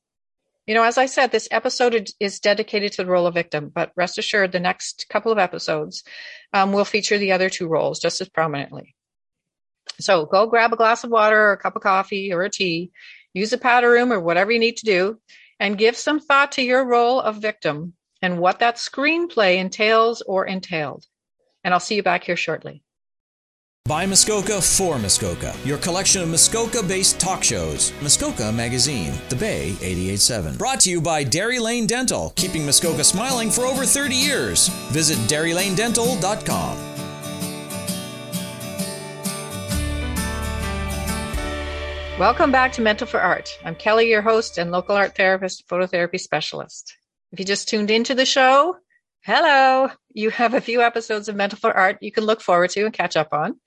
You 0.65 0.73
know, 0.73 0.83
as 0.83 0.97
I 0.97 1.05
said, 1.05 1.31
this 1.31 1.47
episode 1.51 2.09
is 2.19 2.39
dedicated 2.39 2.93
to 2.93 3.03
the 3.03 3.09
role 3.09 3.27
of 3.27 3.33
victim, 3.33 3.71
but 3.73 3.91
rest 3.95 4.17
assured, 4.17 4.51
the 4.51 4.59
next 4.59 5.05
couple 5.09 5.31
of 5.31 5.37
episodes 5.37 6.03
um, 6.53 6.73
will 6.73 6.85
feature 6.85 7.17
the 7.17 7.31
other 7.31 7.49
two 7.49 7.67
roles 7.67 7.99
just 7.99 8.19
as 8.19 8.27
prominently. 8.27 8.95
So 9.99 10.25
go 10.25 10.45
grab 10.47 10.73
a 10.73 10.77
glass 10.77 11.03
of 11.03 11.09
water 11.09 11.39
or 11.39 11.53
a 11.53 11.57
cup 11.57 11.75
of 11.75 11.81
coffee 11.81 12.33
or 12.33 12.43
a 12.43 12.49
tea, 12.49 12.91
use 13.33 13.53
a 13.53 13.57
powder 13.57 13.89
room 13.89 14.11
or 14.11 14.19
whatever 14.19 14.51
you 14.51 14.59
need 14.59 14.77
to 14.77 14.85
do, 14.85 15.19
and 15.59 15.77
give 15.77 15.95
some 15.95 16.19
thought 16.19 16.53
to 16.53 16.61
your 16.61 16.85
role 16.85 17.19
of 17.19 17.37
victim 17.37 17.93
and 18.21 18.39
what 18.39 18.59
that 18.59 18.75
screenplay 18.75 19.57
entails 19.57 20.21
or 20.21 20.45
entailed. 20.45 21.05
And 21.63 21.73
I'll 21.73 21.79
see 21.79 21.95
you 21.95 22.03
back 22.03 22.23
here 22.23 22.37
shortly. 22.37 22.83
By 23.87 24.05
Muskoka 24.05 24.61
for 24.61 24.99
Muskoka, 24.99 25.55
your 25.63 25.77
collection 25.77 26.21
of 26.21 26.27
Muskoka 26.27 26.83
based 26.83 27.21
talk 27.21 27.41
shows. 27.41 27.93
Muskoka 28.01 28.51
Magazine, 28.51 29.13
The 29.29 29.37
Bay 29.37 29.69
887. 29.81 30.57
Brought 30.57 30.81
to 30.81 30.89
you 30.89 30.99
by 30.99 31.23
Dairy 31.23 31.57
Lane 31.57 31.87
Dental, 31.87 32.33
keeping 32.35 32.65
Muskoka 32.65 33.05
smiling 33.05 33.49
for 33.49 33.61
over 33.61 33.85
30 33.85 34.13
years. 34.13 34.67
Visit 34.91 35.17
DairyLaneDental.com. 35.29 36.86
Welcome 42.19 42.51
back 42.51 42.71
to 42.73 42.81
Mental 42.81 43.05
for 43.05 43.21
Art. 43.21 43.59
I'm 43.63 43.75
Kelly, 43.75 44.09
your 44.09 44.23
host 44.23 44.57
and 44.57 44.71
local 44.71 44.95
art 44.95 45.15
therapist, 45.15 45.67
phototherapy 45.67 46.19
specialist. 46.19 46.97
If 47.31 47.39
you 47.39 47.45
just 47.45 47.69
tuned 47.69 47.91
into 47.91 48.15
the 48.15 48.25
show, 48.25 48.77
hello, 49.21 49.91
you 50.13 50.31
have 50.31 50.55
a 50.55 50.61
few 50.61 50.81
episodes 50.81 51.29
of 51.29 51.35
Mental 51.35 51.59
for 51.59 51.71
Art 51.71 51.99
you 52.01 52.11
can 52.11 52.23
look 52.23 52.41
forward 52.41 52.71
to 52.71 52.85
and 52.85 52.93
catch 52.93 53.15
up 53.15 53.33
on. 53.33 53.59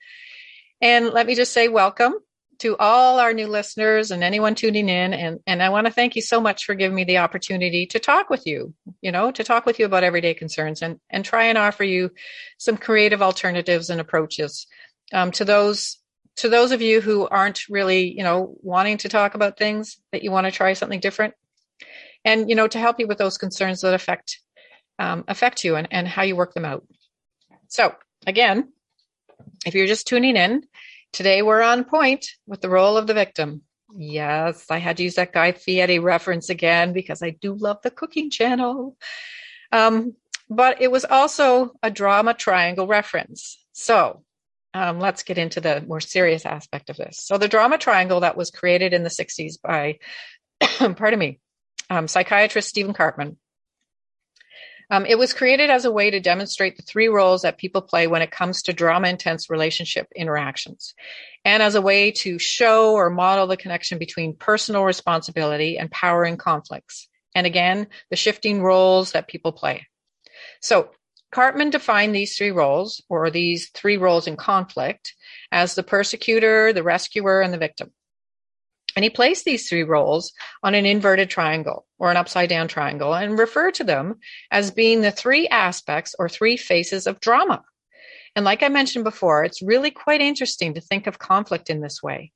And 0.81 1.11
let 1.11 1.29
me 1.29 1.37
just 1.37 1.53
say 1.53 1.69
welcome. 1.69 2.15
to 2.61 2.77
all 2.77 3.19
our 3.19 3.33
new 3.33 3.47
listeners 3.47 4.11
and 4.11 4.23
anyone 4.23 4.55
tuning 4.55 4.89
in. 4.89 5.15
And, 5.15 5.41
and 5.47 5.63
I 5.63 5.71
want 5.71 5.87
to 5.87 5.93
thank 5.93 6.15
you 6.15 6.23
so 6.23 6.41
much 6.41 6.65
for 6.65 6.75
giving 6.75 6.95
me 6.95 7.05
the 7.05 7.19
opportunity 7.19 7.87
to 7.87 7.99
talk 7.99 8.29
with 8.31 8.47
you, 8.47 8.75
you 9.01 9.13
know, 9.13 9.31
to 9.31 9.45
talk 9.45 9.65
with 9.65 9.79
you 9.79 9.87
about 9.87 10.05
everyday 10.05 10.35
concerns 10.35 10.83
and, 10.83 11.01
and 11.09 11.25
try 11.25 11.45
and 11.45 11.57
offer 11.57 11.85
you 11.85 12.11
some 12.59 12.77
creative 12.77 13.23
alternatives 13.23 13.91
and 13.91 14.01
approaches 14.01 14.67
um, 15.13 15.31
to 15.33 15.45
those 15.45 16.00
to 16.37 16.49
those 16.49 16.73
of 16.73 16.81
you 16.81 17.01
who 17.01 17.27
aren't 17.29 17.69
really, 17.69 18.17
you 18.17 18.23
know, 18.23 18.57
wanting 18.63 18.99
to 18.99 19.09
talk 19.09 19.35
about 19.35 19.59
things 19.59 20.01
that 20.13 20.23
you 20.23 20.31
want 20.31 20.47
to 20.47 20.51
try 20.51 20.73
something 20.73 21.01
different 21.01 21.35
and, 22.25 22.49
you 22.49 22.57
know, 22.57 22.69
to 22.69 22.79
help 22.79 22.99
you 22.99 23.07
with 23.07 23.19
those 23.19 23.39
concerns 23.39 23.81
that 23.81 23.95
affect 23.95 24.41
um, 24.99 25.25
affect 25.29 25.65
you 25.65 25.77
and, 25.77 25.89
and 25.91 26.07
how 26.07 26.23
you 26.23 26.37
work 26.37 26.53
them 26.53 26.67
out. 26.67 26.87
So 27.69 27.95
again, 28.27 28.73
if 29.65 29.75
you're 29.75 29.87
just 29.87 30.07
tuning 30.07 30.37
in, 30.37 30.65
today 31.13 31.41
we're 31.41 31.63
on 31.63 31.85
point 31.85 32.27
with 32.47 32.61
the 32.61 32.69
role 32.69 32.97
of 32.97 33.07
the 33.07 33.15
victim. 33.15 33.63
Yes, 33.97 34.67
I 34.71 34.79
had 34.79 34.99
to 34.99 35.03
use 35.03 35.15
that 35.15 35.33
Guy 35.33 35.53
Fieri 35.53 35.99
reference 35.99 36.51
again 36.51 36.93
because 36.93 37.23
I 37.23 37.31
do 37.31 37.55
love 37.55 37.79
the 37.83 37.91
cooking 37.91 38.31
channel. 38.31 38.97
Um, 39.73 40.15
but 40.49 40.83
it 40.83 40.91
was 40.91 41.05
also 41.05 41.73
a 41.83 41.91
drama 41.91 42.35
triangle 42.35 42.87
reference. 42.87 43.65
So 43.73 44.25
um, 44.75 45.01
let's 45.01 45.23
get 45.23 45.39
into 45.39 45.61
the 45.61 45.83
more 45.87 46.01
serious 46.01 46.47
aspect 46.47 46.91
of 46.91 46.97
this. 46.97 47.19
So 47.25 47.39
the 47.39 47.49
drama 47.49 47.79
triangle 47.79 48.21
that 48.21 48.37
was 48.37 48.51
created 48.51 48.93
in 48.93 49.03
the 49.03 49.11
60s 49.11 49.61
by, 49.61 49.99
pardon 50.79 51.19
me, 51.19 51.41
um, 51.89 52.07
psychiatrist 52.07 52.69
Stephen 52.69 52.95
Karpman. 52.95 53.37
um, 54.91 55.07
it 55.07 55.19
was 55.19 55.33
created 55.33 55.71
as 55.71 55.85
a 55.85 55.91
way 55.91 56.11
to 56.11 56.21
demonstrate 56.21 56.77
the 56.77 56.83
three 56.83 57.09
roles 57.09 57.43
that 57.43 57.59
people 57.59 57.83
play 57.83 58.07
when 58.07 58.23
it 58.23 58.31
comes 58.31 58.63
to 58.63 58.73
drama 58.73 59.09
intense 59.09 59.51
relationship 59.51 60.07
interactions, 60.15 60.95
and 61.45 61.63
as 61.63 61.75
a 61.75 61.81
way 61.83 62.11
to 62.11 62.39
show 62.39 62.95
or 62.95 63.11
model 63.11 63.47
the 63.47 63.57
connection 63.57 63.99
between 63.99 64.37
personal 64.37 64.85
responsibility 64.85 65.79
and 65.79 65.91
power 65.91 66.25
in 66.25 66.37
conflicts. 66.37 67.09
And 67.35 67.47
again, 67.47 67.87
the 68.11 68.17
shifting 68.17 68.63
roles 68.63 69.13
that 69.13 69.29
people 69.29 69.53
play. 69.53 69.87
So 70.61 70.91
Karpman 71.33 71.71
defined 71.71 72.15
these 72.15 72.37
three 72.37 72.51
roles, 72.51 73.03
or 73.09 73.31
these 73.31 73.71
three 73.71 73.97
roles 73.97 74.27
in 74.27 74.37
conflict, 74.37 75.15
as 75.53 75.75
the 75.75 75.83
persecutor, 75.83 76.73
the 76.73 76.83
rescuer, 76.83 77.41
and 77.41 77.53
the 77.53 77.59
victim. 77.59 77.93
And 78.97 79.05
he 79.05 79.11
placed 79.11 79.45
these 79.45 79.69
three 79.69 79.85
roles 79.85 80.33
on 80.63 80.75
an 80.75 80.85
inverted 80.85 81.31
triangle 81.31 81.87
or 81.99 82.11
an 82.11 82.17
upside 82.17 82.49
down 82.49 82.67
triangle 82.67 83.15
and 83.15 83.39
referred 83.39 83.75
to 83.75 83.85
them 83.85 84.17
as 84.51 84.73
being 84.73 85.01
the 85.01 85.13
three 85.13 85.47
aspects 85.49 86.15
or 86.19 86.29
three 86.29 86.57
faces 86.57 87.07
of 87.07 87.21
drama. 87.21 87.63
And 88.35 88.45
like 88.45 88.63
I 88.63 88.69
mentioned 88.69 89.05
before, 89.05 89.45
it's 89.45 89.63
really 89.63 89.91
quite 89.91 90.21
interesting 90.21 90.75
to 90.75 90.81
think 90.81 91.07
of 91.07 91.19
conflict 91.19 91.71
in 91.71 91.81
this 91.81 92.03
way. 92.03 92.33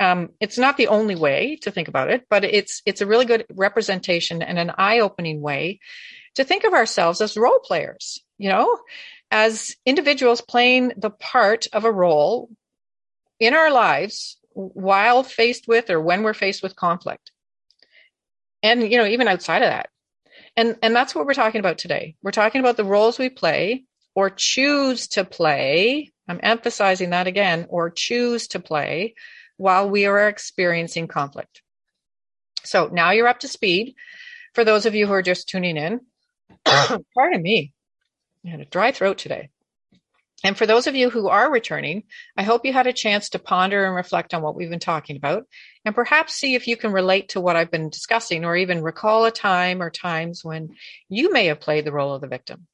Um, 0.00 0.30
it's 0.40 0.58
not 0.58 0.76
the 0.76 0.88
only 0.88 1.14
way 1.14 1.58
to 1.62 1.70
think 1.70 1.88
about 1.88 2.10
it, 2.10 2.24
but 2.28 2.44
it's 2.44 2.82
it's 2.86 3.02
a 3.02 3.06
really 3.06 3.24
good 3.24 3.46
representation 3.54 4.42
and 4.42 4.58
an 4.58 4.72
eye-opening 4.76 5.40
way 5.40 5.78
to 6.34 6.44
think 6.44 6.64
of 6.64 6.72
ourselves 6.72 7.20
as 7.20 7.36
role 7.36 7.60
players. 7.60 8.22
You 8.38 8.48
know, 8.48 8.78
as 9.30 9.76
individuals 9.86 10.40
playing 10.40 10.92
the 10.96 11.10
part 11.10 11.66
of 11.72 11.84
a 11.84 11.92
role 11.92 12.50
in 13.40 13.54
our 13.54 13.72
lives 13.72 14.36
while 14.52 15.22
faced 15.22 15.66
with 15.66 15.90
or 15.90 16.00
when 16.00 16.22
we're 16.22 16.34
faced 16.34 16.62
with 16.62 16.76
conflict. 16.76 17.32
And, 18.62 18.90
you 18.90 18.98
know, 18.98 19.06
even 19.06 19.28
outside 19.28 19.62
of 19.62 19.70
that. 19.70 19.88
And, 20.56 20.76
and 20.82 20.94
that's 20.94 21.14
what 21.14 21.24
we're 21.24 21.34
talking 21.34 21.60
about 21.60 21.78
today. 21.78 22.14
We're 22.22 22.30
talking 22.30 22.60
about 22.60 22.76
the 22.76 22.84
roles 22.84 23.18
we 23.18 23.30
play 23.30 23.84
or 24.14 24.28
choose 24.28 25.08
to 25.08 25.24
play. 25.24 26.12
I'm 26.28 26.40
emphasizing 26.42 27.10
that 27.10 27.26
again, 27.26 27.66
or 27.70 27.90
choose 27.90 28.48
to 28.48 28.60
play 28.60 29.14
while 29.56 29.88
we 29.88 30.04
are 30.04 30.28
experiencing 30.28 31.08
conflict. 31.08 31.62
So 32.64 32.88
now 32.92 33.12
you're 33.12 33.28
up 33.28 33.40
to 33.40 33.48
speed. 33.48 33.94
For 34.54 34.64
those 34.64 34.84
of 34.84 34.94
you 34.94 35.06
who 35.06 35.14
are 35.14 35.22
just 35.22 35.48
tuning 35.48 35.78
in, 35.78 36.00
pardon 37.14 37.42
me, 37.42 37.72
I 38.44 38.50
had 38.50 38.60
a 38.60 38.64
dry 38.64 38.92
throat 38.92 39.18
today. 39.18 39.50
And 40.44 40.56
for 40.58 40.66
those 40.66 40.88
of 40.88 40.96
you 40.96 41.08
who 41.08 41.28
are 41.28 41.50
returning, 41.50 42.02
I 42.36 42.42
hope 42.42 42.66
you 42.66 42.72
had 42.72 42.88
a 42.88 42.92
chance 42.92 43.30
to 43.30 43.38
ponder 43.38 43.84
and 43.84 43.94
reflect 43.94 44.34
on 44.34 44.42
what 44.42 44.56
we've 44.56 44.70
been 44.70 44.80
talking 44.80 45.16
about 45.16 45.44
and 45.84 45.94
perhaps 45.94 46.34
see 46.34 46.54
if 46.54 46.66
you 46.66 46.76
can 46.76 46.92
relate 46.92 47.30
to 47.30 47.40
what 47.40 47.54
I've 47.54 47.70
been 47.70 47.90
discussing 47.90 48.44
or 48.44 48.56
even 48.56 48.82
recall 48.82 49.24
a 49.24 49.30
time 49.30 49.80
or 49.80 49.90
times 49.90 50.44
when 50.44 50.74
you 51.08 51.32
may 51.32 51.46
have 51.46 51.60
played 51.60 51.84
the 51.84 51.92
role 51.92 52.14
of 52.14 52.20
the 52.20 52.26
victim. 52.26 52.66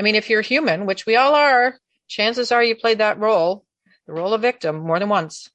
I 0.00 0.02
mean, 0.02 0.16
if 0.16 0.30
you're 0.30 0.42
human, 0.42 0.84
which 0.86 1.06
we 1.06 1.16
all 1.16 1.34
are, 1.34 1.78
chances 2.08 2.50
are 2.50 2.64
you 2.64 2.74
played 2.74 2.98
that 2.98 3.20
role, 3.20 3.64
the 4.06 4.14
role 4.14 4.34
of 4.34 4.40
victim, 4.42 4.80
more 4.80 4.98
than 4.98 5.08
once. 5.08 5.48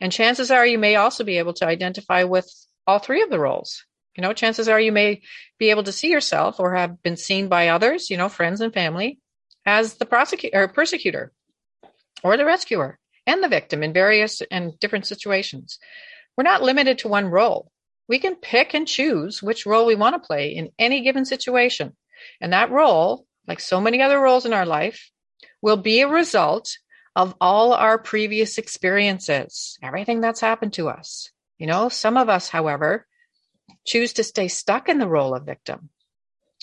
And 0.00 0.10
chances 0.10 0.50
are 0.50 0.66
you 0.66 0.78
may 0.78 0.96
also 0.96 1.24
be 1.24 1.38
able 1.38 1.52
to 1.54 1.66
identify 1.66 2.24
with 2.24 2.50
all 2.86 2.98
three 2.98 3.22
of 3.22 3.28
the 3.30 3.38
roles. 3.38 3.84
You 4.16 4.22
know, 4.22 4.32
chances 4.32 4.68
are 4.68 4.80
you 4.80 4.92
may 4.92 5.22
be 5.58 5.70
able 5.70 5.84
to 5.84 5.92
see 5.92 6.10
yourself 6.10 6.60
or 6.60 6.74
have 6.74 7.02
been 7.02 7.16
seen 7.16 7.48
by 7.48 7.68
others, 7.68 8.10
you 8.10 8.16
know, 8.16 8.28
friends 8.28 8.60
and 8.60 8.72
family 8.72 9.20
as 9.64 9.94
the 9.94 10.06
prosecutor 10.06 10.62
or 10.62 10.68
persecutor 10.68 11.32
or 12.22 12.36
the 12.36 12.44
rescuer 12.44 12.98
and 13.26 13.42
the 13.42 13.48
victim 13.48 13.82
in 13.82 13.92
various 13.92 14.42
and 14.50 14.78
different 14.80 15.06
situations. 15.06 15.78
We're 16.36 16.44
not 16.44 16.62
limited 16.62 16.98
to 16.98 17.08
one 17.08 17.26
role. 17.26 17.70
We 18.08 18.18
can 18.18 18.36
pick 18.36 18.74
and 18.74 18.86
choose 18.86 19.42
which 19.42 19.66
role 19.66 19.86
we 19.86 19.94
want 19.94 20.14
to 20.14 20.26
play 20.26 20.54
in 20.54 20.70
any 20.78 21.02
given 21.02 21.24
situation. 21.24 21.96
And 22.40 22.52
that 22.52 22.70
role, 22.70 23.26
like 23.46 23.60
so 23.60 23.80
many 23.80 24.02
other 24.02 24.20
roles 24.20 24.44
in 24.44 24.52
our 24.52 24.66
life, 24.66 25.10
will 25.60 25.76
be 25.76 26.00
a 26.00 26.08
result 26.08 26.76
of 27.14 27.34
all 27.40 27.72
our 27.72 27.98
previous 27.98 28.58
experiences, 28.58 29.78
everything 29.82 30.20
that's 30.20 30.40
happened 30.40 30.72
to 30.74 30.88
us. 30.88 31.30
You 31.58 31.66
know, 31.66 31.88
some 31.88 32.16
of 32.16 32.28
us, 32.28 32.48
however, 32.48 33.06
choose 33.84 34.14
to 34.14 34.24
stay 34.24 34.48
stuck 34.48 34.88
in 34.88 34.98
the 34.98 35.08
role 35.08 35.34
of 35.34 35.46
victim 35.46 35.90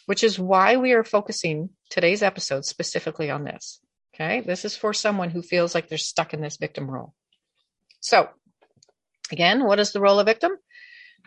which 0.10 0.24
is 0.24 0.40
why 0.40 0.76
we 0.76 0.94
are 0.94 1.04
focusing 1.04 1.70
today's 1.92 2.24
episode 2.24 2.66
specifically 2.66 3.30
on 3.30 3.44
this. 3.44 3.80
Okay. 4.16 4.42
This 4.42 4.66
is 4.66 4.76
for 4.76 4.92
someone 4.92 5.30
who 5.30 5.44
feels 5.44 5.76
like 5.76 5.88
they're 5.88 6.00
stuck 6.00 6.34
in 6.34 6.42
this 6.42 6.58
victim 6.58 6.90
role. 6.90 7.14
So 8.00 8.28
again, 9.32 9.64
what 9.66 9.80
is 9.80 9.92
the 9.92 10.02
role 10.02 10.20
of 10.20 10.26
victim? 10.26 10.54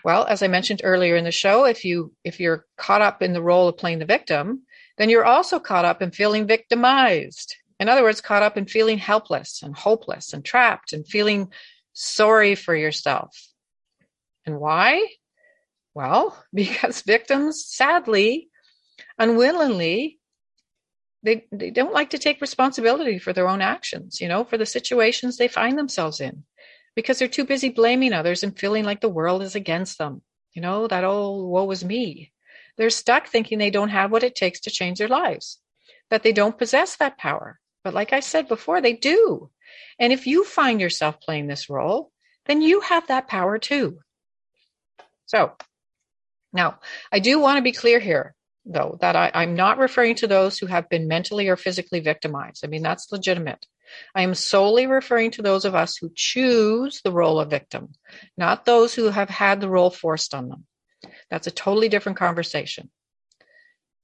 Well, 0.05 0.25
as 0.25 0.43
I 0.43 0.49
mentioned 0.49 0.81
earlier 0.83 1.15
in 1.15 1.23
the 1.23 1.31
show, 1.31 1.65
if 1.65 1.85
you 1.85 2.13
if 2.25 2.41
you're 2.41 2.67
caught 2.77 3.03
up 3.03 3.23
in 3.23 3.35
the 3.35 3.41
role 3.41 3.69
of 3.69 3.77
playing 3.77 4.01
the 4.01 4.05
victim, 4.05 4.63
then 4.99 5.11
you're 5.11 5.25
also 5.25 5.61
caught 5.61 5.85
up 5.85 6.03
in 6.03 6.11
feeling 6.11 6.49
victimized. 6.49 7.55
In 7.79 7.89
other 7.89 8.03
words, 8.03 8.21
caught 8.21 8.43
up 8.43 8.57
in 8.57 8.67
feeling 8.67 8.99
helpless 8.99 9.63
and 9.63 9.77
hopeless 9.77 10.33
and 10.33 10.45
trapped 10.45 10.93
and 10.93 11.07
feeling 11.07 11.53
sorry 11.93 12.57
for 12.57 12.75
yourself. 12.75 13.47
And 14.45 14.59
why? 14.59 15.07
Well, 15.95 16.45
because 16.55 17.03
victims 17.03 17.65
sadly 17.67 18.49
unwillingly 19.19 20.19
they 21.23 21.47
they 21.53 21.71
don't 21.71 21.93
like 21.93 22.11
to 22.11 22.19
take 22.19 22.41
responsibility 22.41 23.19
for 23.19 23.33
their 23.33 23.49
own 23.49 23.61
actions 23.61 24.21
you 24.21 24.29
know 24.29 24.45
for 24.45 24.59
the 24.59 24.67
situations 24.67 25.37
they 25.37 25.49
find 25.49 25.79
themselves 25.79 26.21
in. 26.21 26.45
Because 26.95 27.19
they're 27.19 27.29
too 27.29 27.47
busy 27.47 27.71
blaming 27.71 28.13
others 28.13 28.43
and 28.43 28.59
feeling 28.59 28.85
like 28.85 29.01
the 29.01 29.09
world 29.09 29.43
is 29.43 29.55
against 29.55 29.97
them. 29.97 30.21
You 30.53 30.61
know 30.61 30.87
that 30.89 31.05
old 31.05 31.51
woe 31.51 31.71
is 31.71 31.85
me. 31.85 32.33
They're 32.77 32.91
stuck 32.91 33.29
thinking 33.29 33.59
they 33.59 33.71
don't 33.71 33.89
have 33.89 34.11
what 34.13 34.25
it 34.25 34.35
takes 34.35 34.61
to 34.61 34.71
change 34.71 34.99
their 34.99 35.09
lives. 35.09 35.59
That 36.11 36.23
they 36.23 36.33
don't 36.33 36.59
possess 36.59 36.97
that 36.97 37.17
power. 37.17 37.61
But 37.83 37.95
like 37.95 38.13
i 38.13 38.21
said 38.21 38.47
before 38.47 38.81
they 38.83 38.93
do. 38.93 39.51
And 39.99 40.13
if 40.13 40.27
you 40.27 40.45
find 40.45 40.81
yourself 40.81 41.21
playing 41.21 41.47
this 41.47 41.71
role 41.71 42.13
then 42.47 42.61
you 42.61 42.81
have 42.81 43.07
that 43.07 43.29
power 43.29 43.59
too. 43.59 44.01
So 45.27 45.53
now 46.53 46.79
i 47.11 47.19
do 47.19 47.39
want 47.39 47.57
to 47.57 47.63
be 47.63 47.73
clear 47.73 47.99
here 47.99 48.35
though, 48.65 48.97
that 49.01 49.17
I, 49.17 49.31
I'm 49.35 49.55
not 49.55 49.79
referring 49.79 50.15
to 50.17 50.27
those 50.27 50.59
who 50.59 50.67
have 50.67 50.89
been 50.89 51.09
mentally 51.09 51.49
or 51.49 51.57
physically 51.57 52.01
victimized. 52.01 52.65
I 52.65 52.69
mean, 52.69 52.83
that's 52.83 53.11
legitimate. 53.11 53.67
I 54.15 54.23
am 54.23 54.35
solely 54.35 54.87
referring 54.87 55.33
to 55.33 55.43
those 55.43 55.65
of 55.65 55.75
us 55.75 55.97
who 55.97 56.11
choose 56.15 57.01
the 57.03 57.13
role 57.13 57.41
of 57.41 57.51
victim, 57.51 57.93
not 58.37 58.65
those 58.65 58.95
who 58.95 59.11
have 59.11 59.29
had 59.29 59.61
the 59.61 59.69
role 59.69 59.91
forced 59.91 60.35
on 60.35 60.49
them. 60.49 60.67
That's 61.31 61.47
a 61.47 61.51
totally 61.51 61.89
different 61.89 62.19
conversation. 62.19 62.91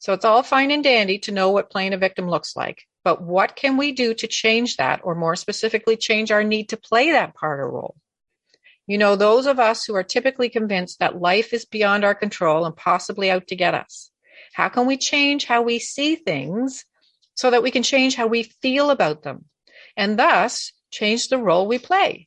So 0.00 0.12
it's 0.12 0.24
all 0.24 0.42
fine 0.42 0.70
and 0.70 0.84
dandy 0.84 1.18
to 1.20 1.32
know 1.32 1.50
what 1.50 1.70
playing 1.70 1.94
a 1.94 1.98
victim 1.98 2.28
looks 2.28 2.54
like, 2.54 2.82
but 3.02 3.22
what 3.22 3.56
can 3.56 3.76
we 3.76 3.92
do 3.92 4.14
to 4.14 4.26
change 4.26 4.76
that, 4.76 5.00
or 5.02 5.14
more 5.14 5.36
specifically, 5.36 5.96
change 5.96 6.30
our 6.30 6.44
need 6.44 6.68
to 6.70 6.76
play 6.76 7.12
that 7.12 7.34
part 7.34 7.60
or 7.60 7.70
role? 7.70 7.96
You 8.88 8.96
know, 8.96 9.16
those 9.16 9.46
of 9.46 9.58
us 9.58 9.84
who 9.84 9.94
are 9.94 10.02
typically 10.02 10.48
convinced 10.48 10.98
that 10.98 11.20
life 11.20 11.52
is 11.52 11.66
beyond 11.66 12.04
our 12.04 12.14
control 12.14 12.64
and 12.64 12.74
possibly 12.74 13.30
out 13.30 13.46
to 13.48 13.56
get 13.56 13.74
us. 13.74 14.10
How 14.54 14.70
can 14.70 14.86
we 14.86 14.96
change 14.96 15.44
how 15.44 15.60
we 15.60 15.78
see 15.78 16.16
things 16.16 16.86
so 17.34 17.50
that 17.50 17.62
we 17.62 17.70
can 17.70 17.82
change 17.82 18.14
how 18.14 18.26
we 18.26 18.44
feel 18.62 18.90
about 18.90 19.22
them 19.22 19.44
and 19.94 20.18
thus 20.18 20.72
change 20.90 21.28
the 21.28 21.36
role 21.36 21.68
we 21.68 21.78
play? 21.78 22.24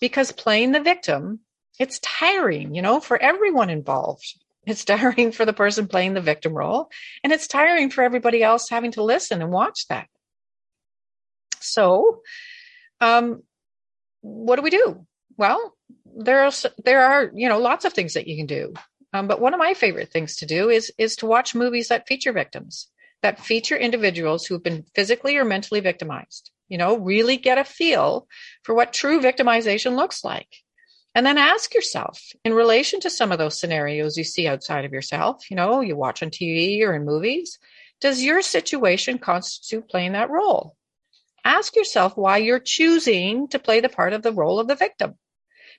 Because 0.00 0.32
playing 0.32 0.72
the 0.72 0.82
victim, 0.82 1.38
it's 1.78 2.00
tiring, 2.00 2.74
you 2.74 2.82
know, 2.82 2.98
for 2.98 3.16
everyone 3.16 3.70
involved. 3.70 4.26
It's 4.66 4.84
tiring 4.92 5.30
for 5.30 5.44
the 5.44 5.52
person 5.52 5.86
playing 5.86 6.14
the 6.14 6.20
victim 6.20 6.52
role, 6.52 6.90
and 7.22 7.32
it's 7.32 7.46
tiring 7.46 7.90
for 7.90 8.02
everybody 8.02 8.42
else 8.42 8.68
having 8.68 8.90
to 8.92 9.04
listen 9.04 9.40
and 9.40 9.52
watch 9.52 9.86
that. 9.88 10.08
So, 11.60 12.22
um, 13.00 13.44
what 14.20 14.56
do 14.56 14.62
we 14.62 14.70
do? 14.70 15.06
Well, 15.36 15.74
there 16.16 16.44
are 16.44 16.52
there 16.84 17.02
are 17.02 17.30
you 17.34 17.48
know 17.48 17.58
lots 17.58 17.84
of 17.84 17.92
things 17.92 18.14
that 18.14 18.26
you 18.26 18.36
can 18.36 18.46
do, 18.46 18.74
um, 19.12 19.28
but 19.28 19.40
one 19.40 19.54
of 19.54 19.60
my 19.60 19.74
favorite 19.74 20.10
things 20.10 20.36
to 20.36 20.46
do 20.46 20.68
is 20.68 20.92
is 20.98 21.16
to 21.16 21.26
watch 21.26 21.54
movies 21.54 21.88
that 21.88 22.06
feature 22.06 22.32
victims, 22.32 22.88
that 23.22 23.40
feature 23.40 23.76
individuals 23.76 24.46
who've 24.46 24.62
been 24.62 24.84
physically 24.94 25.36
or 25.36 25.44
mentally 25.44 25.80
victimized. 25.80 26.50
You 26.68 26.78
know, 26.78 26.96
really 26.96 27.36
get 27.36 27.58
a 27.58 27.64
feel 27.64 28.26
for 28.62 28.74
what 28.74 28.92
true 28.92 29.20
victimization 29.20 29.94
looks 29.94 30.24
like. 30.24 30.48
And 31.14 31.26
then 31.26 31.36
ask 31.36 31.74
yourself, 31.74 32.18
in 32.44 32.54
relation 32.54 33.00
to 33.00 33.10
some 33.10 33.32
of 33.32 33.38
those 33.38 33.60
scenarios 33.60 34.16
you 34.16 34.24
see 34.24 34.48
outside 34.48 34.86
of 34.86 34.92
yourself, 34.92 35.50
you 35.50 35.56
know, 35.56 35.82
you 35.82 35.94
watch 35.94 36.22
on 36.22 36.30
TV 36.30 36.80
or 36.82 36.94
in 36.94 37.04
movies, 37.04 37.58
does 38.00 38.24
your 38.24 38.40
situation 38.40 39.18
constitute 39.18 39.88
playing 39.88 40.12
that 40.12 40.30
role? 40.30 40.74
Ask 41.44 41.76
yourself 41.76 42.16
why 42.16 42.38
you're 42.38 42.60
choosing 42.60 43.48
to 43.48 43.58
play 43.58 43.80
the 43.80 43.88
part 43.88 44.12
of 44.12 44.22
the 44.22 44.32
role 44.32 44.58
of 44.58 44.68
the 44.68 44.74
victim. 44.74 45.14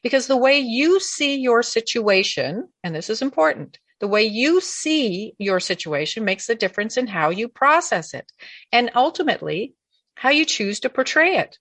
Because 0.03 0.27
the 0.27 0.37
way 0.37 0.59
you 0.59 0.99
see 0.99 1.37
your 1.37 1.63
situation, 1.63 2.67
and 2.83 2.93
this 2.93 3.09
is 3.09 3.21
important, 3.21 3.79
the 3.99 4.07
way 4.07 4.25
you 4.25 4.59
see 4.59 5.33
your 5.39 5.61
situation 5.61 6.25
makes 6.25 6.49
a 6.49 6.55
difference 6.55 6.97
in 6.97 7.07
how 7.07 7.29
you 7.29 7.47
process 7.47 8.13
it 8.13 8.29
and 8.71 8.91
ultimately 8.95 9.75
how 10.15 10.29
you 10.29 10.45
choose 10.45 10.81
to 10.81 10.89
portray 10.89 11.37
it. 11.37 11.57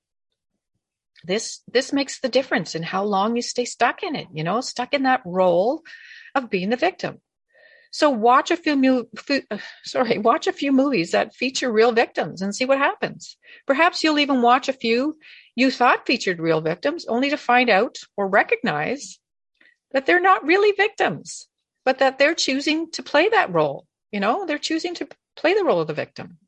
This, 1.24 1.60
this 1.68 1.92
makes 1.92 2.18
the 2.18 2.28
difference 2.28 2.74
in 2.74 2.82
how 2.82 3.04
long 3.04 3.36
you 3.36 3.42
stay 3.42 3.64
stuck 3.64 4.02
in 4.02 4.16
it, 4.16 4.26
you 4.32 4.42
know, 4.42 4.60
stuck 4.60 4.92
in 4.92 5.04
that 5.04 5.22
role 5.24 5.82
of 6.34 6.50
being 6.50 6.70
the 6.70 6.76
victim. 6.76 7.20
So 7.92 8.10
watch 8.10 8.50
a 8.50 8.56
few, 8.56 9.08
sorry, 9.84 10.18
watch 10.18 10.46
a 10.46 10.52
few 10.52 10.72
movies 10.72 11.12
that 11.12 11.34
feature 11.34 11.70
real 11.70 11.92
victims 11.92 12.42
and 12.42 12.54
see 12.54 12.64
what 12.64 12.78
happens. 12.78 13.36
Perhaps 13.66 14.02
you'll 14.02 14.18
even 14.18 14.42
watch 14.42 14.68
a 14.68 14.72
few 14.72 15.18
you 15.54 15.70
thought 15.70 16.06
featured 16.06 16.40
real 16.40 16.60
victims 16.60 17.06
only 17.06 17.30
to 17.30 17.36
find 17.36 17.68
out 17.68 17.98
or 18.16 18.28
recognize 18.28 19.18
that 19.92 20.06
they're 20.06 20.20
not 20.20 20.44
really 20.44 20.72
victims, 20.72 21.48
but 21.84 21.98
that 21.98 22.18
they're 22.18 22.34
choosing 22.34 22.90
to 22.92 23.02
play 23.02 23.28
that 23.28 23.52
role. 23.52 23.86
You 24.10 24.20
know, 24.20 24.46
they're 24.46 24.58
choosing 24.58 24.94
to 24.96 25.08
play 25.36 25.54
the 25.54 25.64
role 25.64 25.80
of 25.80 25.86
the 25.86 25.94
victim. 25.94 26.38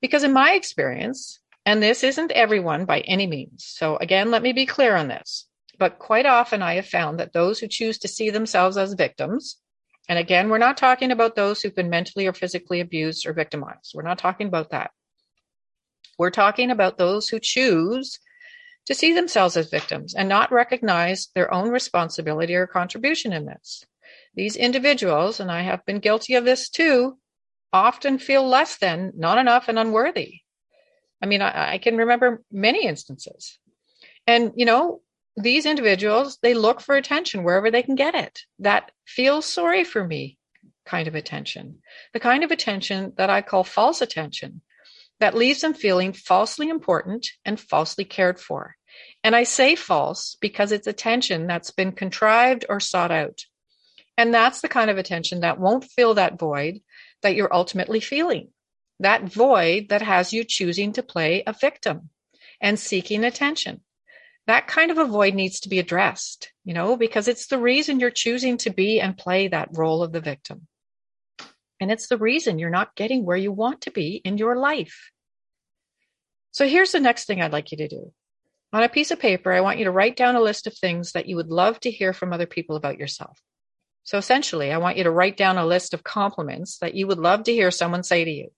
Because 0.00 0.24
in 0.24 0.32
my 0.32 0.52
experience, 0.52 1.40
and 1.66 1.82
this 1.82 2.02
isn't 2.02 2.32
everyone 2.32 2.84
by 2.84 3.00
any 3.00 3.26
means. 3.26 3.64
So 3.66 3.96
again, 3.96 4.30
let 4.30 4.42
me 4.42 4.52
be 4.52 4.66
clear 4.66 4.96
on 4.96 5.08
this. 5.08 5.46
But 5.78 5.98
quite 5.98 6.26
often 6.26 6.62
I 6.62 6.74
have 6.74 6.86
found 6.86 7.20
that 7.20 7.32
those 7.32 7.60
who 7.60 7.68
choose 7.68 7.98
to 7.98 8.08
see 8.08 8.30
themselves 8.30 8.76
as 8.76 8.94
victims, 8.94 9.58
and 10.08 10.18
again, 10.18 10.48
we're 10.48 10.58
not 10.58 10.76
talking 10.76 11.12
about 11.12 11.36
those 11.36 11.60
who've 11.60 11.74
been 11.74 11.90
mentally 11.90 12.26
or 12.26 12.32
physically 12.32 12.80
abused 12.80 13.26
or 13.26 13.32
victimized. 13.32 13.92
We're 13.94 14.02
not 14.02 14.18
talking 14.18 14.48
about 14.48 14.70
that. 14.70 14.90
We're 16.18 16.30
talking 16.30 16.70
about 16.70 16.98
those 16.98 17.28
who 17.28 17.38
choose 17.40 18.18
to 18.86 18.94
see 18.94 19.12
themselves 19.12 19.56
as 19.56 19.70
victims 19.70 20.14
and 20.14 20.28
not 20.28 20.50
recognize 20.50 21.28
their 21.34 21.52
own 21.52 21.68
responsibility 21.68 22.54
or 22.54 22.66
contribution 22.66 23.32
in 23.32 23.46
this. 23.46 23.84
These 24.34 24.56
individuals, 24.56 25.40
and 25.40 25.50
I 25.50 25.62
have 25.62 25.84
been 25.86 26.00
guilty 26.00 26.34
of 26.34 26.44
this 26.44 26.68
too, 26.68 27.18
often 27.72 28.18
feel 28.18 28.46
less 28.46 28.78
than, 28.78 29.12
not 29.14 29.38
enough, 29.38 29.68
and 29.68 29.78
unworthy. 29.78 30.40
I 31.22 31.26
mean, 31.26 31.42
I, 31.42 31.74
I, 31.74 31.78
can 31.78 31.96
remember 31.96 32.42
many 32.50 32.86
instances. 32.86 33.58
And, 34.26 34.52
you 34.56 34.64
know, 34.64 35.02
these 35.36 35.66
individuals, 35.66 36.38
they 36.42 36.54
look 36.54 36.80
for 36.80 36.94
attention 36.94 37.44
wherever 37.44 37.70
they 37.70 37.82
can 37.82 37.94
get 37.94 38.14
it. 38.14 38.40
That 38.60 38.90
feels 39.06 39.44
sorry 39.44 39.84
for 39.84 40.04
me 40.04 40.38
kind 40.86 41.06
of 41.06 41.14
attention. 41.14 41.80
The 42.14 42.20
kind 42.20 42.42
of 42.42 42.50
attention 42.50 43.12
that 43.18 43.30
I 43.30 43.42
call 43.42 43.64
false 43.64 44.00
attention 44.00 44.62
that 45.20 45.34
leaves 45.34 45.60
them 45.60 45.74
feeling 45.74 46.12
falsely 46.12 46.68
important 46.68 47.28
and 47.44 47.58
falsely 47.58 48.04
cared 48.04 48.38
for. 48.40 48.76
And 49.22 49.34
I 49.34 49.44
say 49.44 49.74
false 49.74 50.36
because 50.40 50.72
it's 50.72 50.86
attention 50.86 51.46
that's 51.46 51.70
been 51.70 51.92
contrived 51.92 52.64
or 52.68 52.80
sought 52.80 53.10
out. 53.10 53.44
And 54.16 54.34
that's 54.34 54.60
the 54.60 54.68
kind 54.68 54.90
of 54.90 54.98
attention 54.98 55.40
that 55.40 55.60
won't 55.60 55.84
fill 55.84 56.14
that 56.14 56.38
void 56.38 56.80
that 57.22 57.34
you're 57.34 57.52
ultimately 57.54 58.00
feeling. 58.00 58.48
That 59.00 59.22
void 59.22 59.90
that 59.90 60.02
has 60.02 60.32
you 60.32 60.44
choosing 60.44 60.92
to 60.94 61.02
play 61.02 61.42
a 61.46 61.52
victim 61.52 62.10
and 62.60 62.78
seeking 62.78 63.24
attention. 63.24 63.80
That 64.46 64.66
kind 64.66 64.90
of 64.90 64.98
a 64.98 65.04
void 65.04 65.34
needs 65.34 65.60
to 65.60 65.68
be 65.68 65.78
addressed, 65.78 66.52
you 66.64 66.74
know, 66.74 66.96
because 66.96 67.28
it's 67.28 67.46
the 67.46 67.58
reason 67.58 68.00
you're 68.00 68.10
choosing 68.10 68.56
to 68.58 68.70
be 68.70 69.00
and 69.00 69.16
play 69.16 69.48
that 69.48 69.68
role 69.72 70.02
of 70.02 70.10
the 70.10 70.20
victim. 70.20 70.66
And 71.80 71.92
it's 71.92 72.08
the 72.08 72.16
reason 72.16 72.58
you're 72.58 72.70
not 72.70 72.96
getting 72.96 73.24
where 73.24 73.36
you 73.36 73.52
want 73.52 73.82
to 73.82 73.90
be 73.90 74.20
in 74.24 74.38
your 74.38 74.56
life. 74.56 75.10
So 76.50 76.66
here's 76.66 76.92
the 76.92 77.00
next 77.00 77.26
thing 77.26 77.40
I'd 77.40 77.52
like 77.52 77.70
you 77.70 77.78
to 77.78 77.88
do. 77.88 78.12
On 78.72 78.82
a 78.82 78.88
piece 78.88 79.10
of 79.10 79.18
paper, 79.18 79.52
I 79.52 79.62
want 79.62 79.78
you 79.78 79.84
to 79.84 79.90
write 79.90 80.16
down 80.16 80.36
a 80.36 80.40
list 80.40 80.66
of 80.66 80.76
things 80.76 81.12
that 81.12 81.26
you 81.26 81.36
would 81.36 81.48
love 81.48 81.80
to 81.80 81.90
hear 81.90 82.12
from 82.12 82.32
other 82.32 82.46
people 82.46 82.76
about 82.76 82.98
yourself. 82.98 83.40
So 84.04 84.18
essentially, 84.18 84.72
I 84.72 84.78
want 84.78 84.96
you 84.96 85.04
to 85.04 85.10
write 85.10 85.36
down 85.36 85.58
a 85.58 85.66
list 85.66 85.94
of 85.94 86.04
compliments 86.04 86.78
that 86.78 86.94
you 86.94 87.06
would 87.06 87.18
love 87.18 87.44
to 87.44 87.52
hear 87.52 87.70
someone 87.70 88.02
say 88.02 88.24
to 88.24 88.30
you. 88.30 88.50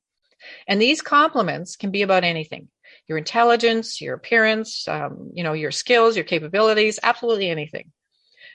And 0.67 0.81
these 0.81 1.03
compliments 1.03 1.77
can 1.77 1.91
be 1.91 2.03
about 2.03 2.25
anything 2.25 2.69
your 3.07 3.19
intelligence, 3.19 4.01
your 4.01 4.15
appearance, 4.15 4.87
um, 4.87 5.31
you 5.35 5.43
know, 5.43 5.53
your 5.53 5.71
skills, 5.71 6.17
your 6.17 6.25
capabilities, 6.25 6.99
absolutely 7.03 7.51
anything. 7.51 7.91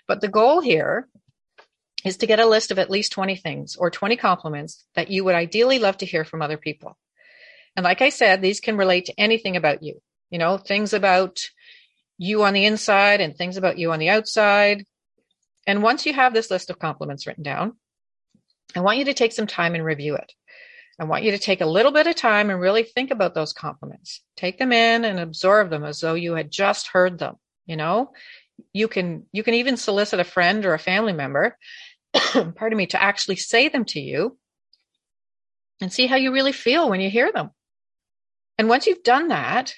But 0.07 0.21
the 0.21 0.27
goal 0.27 0.61
here 0.61 1.07
is 2.05 2.17
to 2.17 2.27
get 2.27 2.39
a 2.39 2.45
list 2.45 2.71
of 2.71 2.79
at 2.79 2.89
least 2.89 3.11
20 3.11 3.35
things 3.35 3.75
or 3.75 3.89
20 3.89 4.15
compliments 4.15 4.85
that 4.95 5.09
you 5.09 5.23
would 5.23 5.35
ideally 5.35 5.79
love 5.79 5.97
to 5.97 6.05
hear 6.05 6.23
from 6.23 6.41
other 6.41 6.57
people. 6.57 6.97
And 7.75 7.83
like 7.83 8.01
I 8.01 8.09
said, 8.09 8.41
these 8.41 8.59
can 8.59 8.77
relate 8.77 9.05
to 9.05 9.19
anything 9.19 9.55
about 9.55 9.83
you, 9.83 10.01
you 10.29 10.39
know, 10.39 10.57
things 10.57 10.93
about 10.93 11.39
you 12.17 12.43
on 12.43 12.53
the 12.53 12.65
inside 12.65 13.21
and 13.21 13.35
things 13.35 13.57
about 13.57 13.77
you 13.77 13.91
on 13.91 13.99
the 13.99 14.09
outside. 14.09 14.85
And 15.67 15.83
once 15.83 16.05
you 16.05 16.13
have 16.13 16.33
this 16.33 16.49
list 16.49 16.69
of 16.69 16.79
compliments 16.79 17.27
written 17.27 17.43
down, 17.43 17.73
I 18.75 18.79
want 18.79 18.97
you 18.97 19.05
to 19.05 19.13
take 19.13 19.33
some 19.33 19.47
time 19.47 19.75
and 19.75 19.83
review 19.83 20.15
it. 20.15 20.31
I 20.97 21.03
want 21.03 21.23
you 21.23 21.31
to 21.31 21.37
take 21.37 21.59
a 21.59 21.65
little 21.65 21.91
bit 21.91 22.07
of 22.07 22.15
time 22.15 22.49
and 22.49 22.59
really 22.59 22.83
think 22.83 23.11
about 23.11 23.33
those 23.35 23.51
compliments. 23.51 24.21
Take 24.37 24.57
them 24.57 24.71
in 24.71 25.03
and 25.03 25.19
absorb 25.19 25.69
them 25.69 25.83
as 25.83 25.99
though 25.99 26.13
you 26.13 26.35
had 26.35 26.51
just 26.51 26.87
heard 26.87 27.19
them. 27.19 27.35
You 27.65 27.75
know, 27.75 28.11
you 28.71 28.87
can 28.87 29.25
you 29.33 29.43
can 29.43 29.55
even 29.55 29.75
solicit 29.75 30.21
a 30.21 30.23
friend 30.23 30.65
or 30.65 30.73
a 30.73 30.79
family 30.79 31.11
member 31.11 31.57
pardon 32.55 32.77
me, 32.77 32.87
to 32.87 33.01
actually 33.01 33.35
say 33.35 33.69
them 33.69 33.85
to 33.85 33.99
you 33.99 34.37
and 35.81 35.91
see 35.91 36.07
how 36.07 36.15
you 36.15 36.31
really 36.31 36.51
feel 36.51 36.89
when 36.89 37.01
you 37.01 37.09
hear 37.09 37.31
them. 37.31 37.51
And 38.57 38.69
once 38.69 38.87
you've 38.87 39.03
done 39.03 39.29
that, 39.29 39.73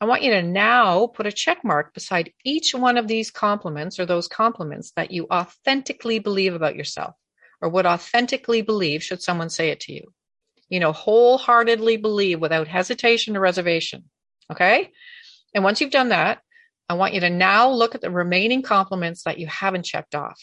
I 0.00 0.06
want 0.06 0.22
you 0.22 0.30
to 0.30 0.42
now 0.42 1.08
put 1.08 1.26
a 1.26 1.32
check 1.32 1.62
mark 1.62 1.92
beside 1.92 2.32
each 2.44 2.74
one 2.74 2.96
of 2.96 3.06
these 3.06 3.30
compliments 3.30 3.98
or 3.98 4.06
those 4.06 4.28
compliments 4.28 4.92
that 4.96 5.10
you 5.10 5.26
authentically 5.30 6.18
believe 6.20 6.54
about 6.54 6.76
yourself 6.76 7.14
or 7.60 7.68
would 7.68 7.84
authentically 7.84 8.62
believe 8.62 9.02
should 9.02 9.22
someone 9.22 9.50
say 9.50 9.70
it 9.70 9.80
to 9.80 9.92
you. 9.92 10.12
You 10.70 10.80
know, 10.80 10.92
wholeheartedly 10.92 11.98
believe 11.98 12.40
without 12.40 12.68
hesitation 12.68 13.36
or 13.36 13.40
reservation. 13.40 14.04
Okay. 14.50 14.90
And 15.54 15.64
once 15.64 15.80
you've 15.80 15.90
done 15.90 16.10
that, 16.10 16.40
I 16.88 16.94
want 16.94 17.14
you 17.14 17.20
to 17.20 17.30
now 17.30 17.70
look 17.70 17.94
at 17.94 18.00
the 18.00 18.10
remaining 18.10 18.62
compliments 18.62 19.24
that 19.24 19.38
you 19.38 19.46
haven't 19.48 19.84
checked 19.84 20.14
off. 20.14 20.40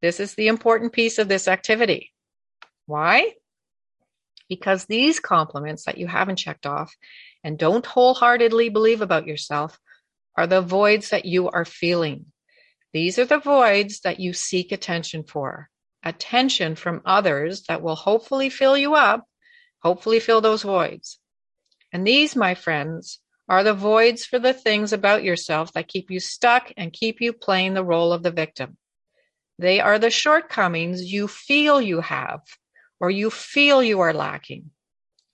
This 0.00 0.18
is 0.18 0.34
the 0.34 0.48
important 0.48 0.92
piece 0.92 1.18
of 1.18 1.28
this 1.28 1.46
activity. 1.46 2.12
Why? 2.86 3.34
Because 4.48 4.86
these 4.86 5.20
compliments 5.20 5.84
that 5.84 5.98
you 5.98 6.06
haven't 6.06 6.36
checked 6.36 6.66
off 6.66 6.94
and 7.44 7.58
don't 7.58 7.84
wholeheartedly 7.84 8.70
believe 8.70 9.02
about 9.02 9.26
yourself 9.26 9.78
are 10.36 10.46
the 10.46 10.62
voids 10.62 11.10
that 11.10 11.24
you 11.24 11.48
are 11.50 11.64
feeling. 11.64 12.26
These 12.92 13.18
are 13.18 13.26
the 13.26 13.38
voids 13.38 14.00
that 14.00 14.20
you 14.20 14.32
seek 14.32 14.72
attention 14.72 15.24
for. 15.24 15.68
Attention 16.02 16.76
from 16.76 17.02
others 17.04 17.64
that 17.64 17.82
will 17.82 17.96
hopefully 17.96 18.48
fill 18.48 18.78
you 18.78 18.94
up, 18.94 19.24
hopefully 19.82 20.20
fill 20.20 20.40
those 20.40 20.62
voids. 20.62 21.18
And 21.92 22.06
these, 22.06 22.36
my 22.36 22.54
friends, 22.54 23.20
are 23.48 23.64
the 23.64 23.74
voids 23.74 24.24
for 24.24 24.38
the 24.38 24.52
things 24.52 24.92
about 24.92 25.24
yourself 25.24 25.72
that 25.72 25.88
keep 25.88 26.10
you 26.10 26.20
stuck 26.20 26.72
and 26.76 26.92
keep 26.92 27.20
you 27.20 27.32
playing 27.32 27.74
the 27.74 27.84
role 27.84 28.12
of 28.12 28.22
the 28.22 28.30
victim. 28.30 28.76
They 29.58 29.80
are 29.80 29.98
the 29.98 30.10
shortcomings 30.10 31.02
you 31.02 31.28
feel 31.28 31.80
you 31.80 32.00
have 32.00 32.40
or 33.00 33.10
you 33.10 33.30
feel 33.30 33.82
you 33.82 34.00
are 34.00 34.12
lacking. 34.12 34.70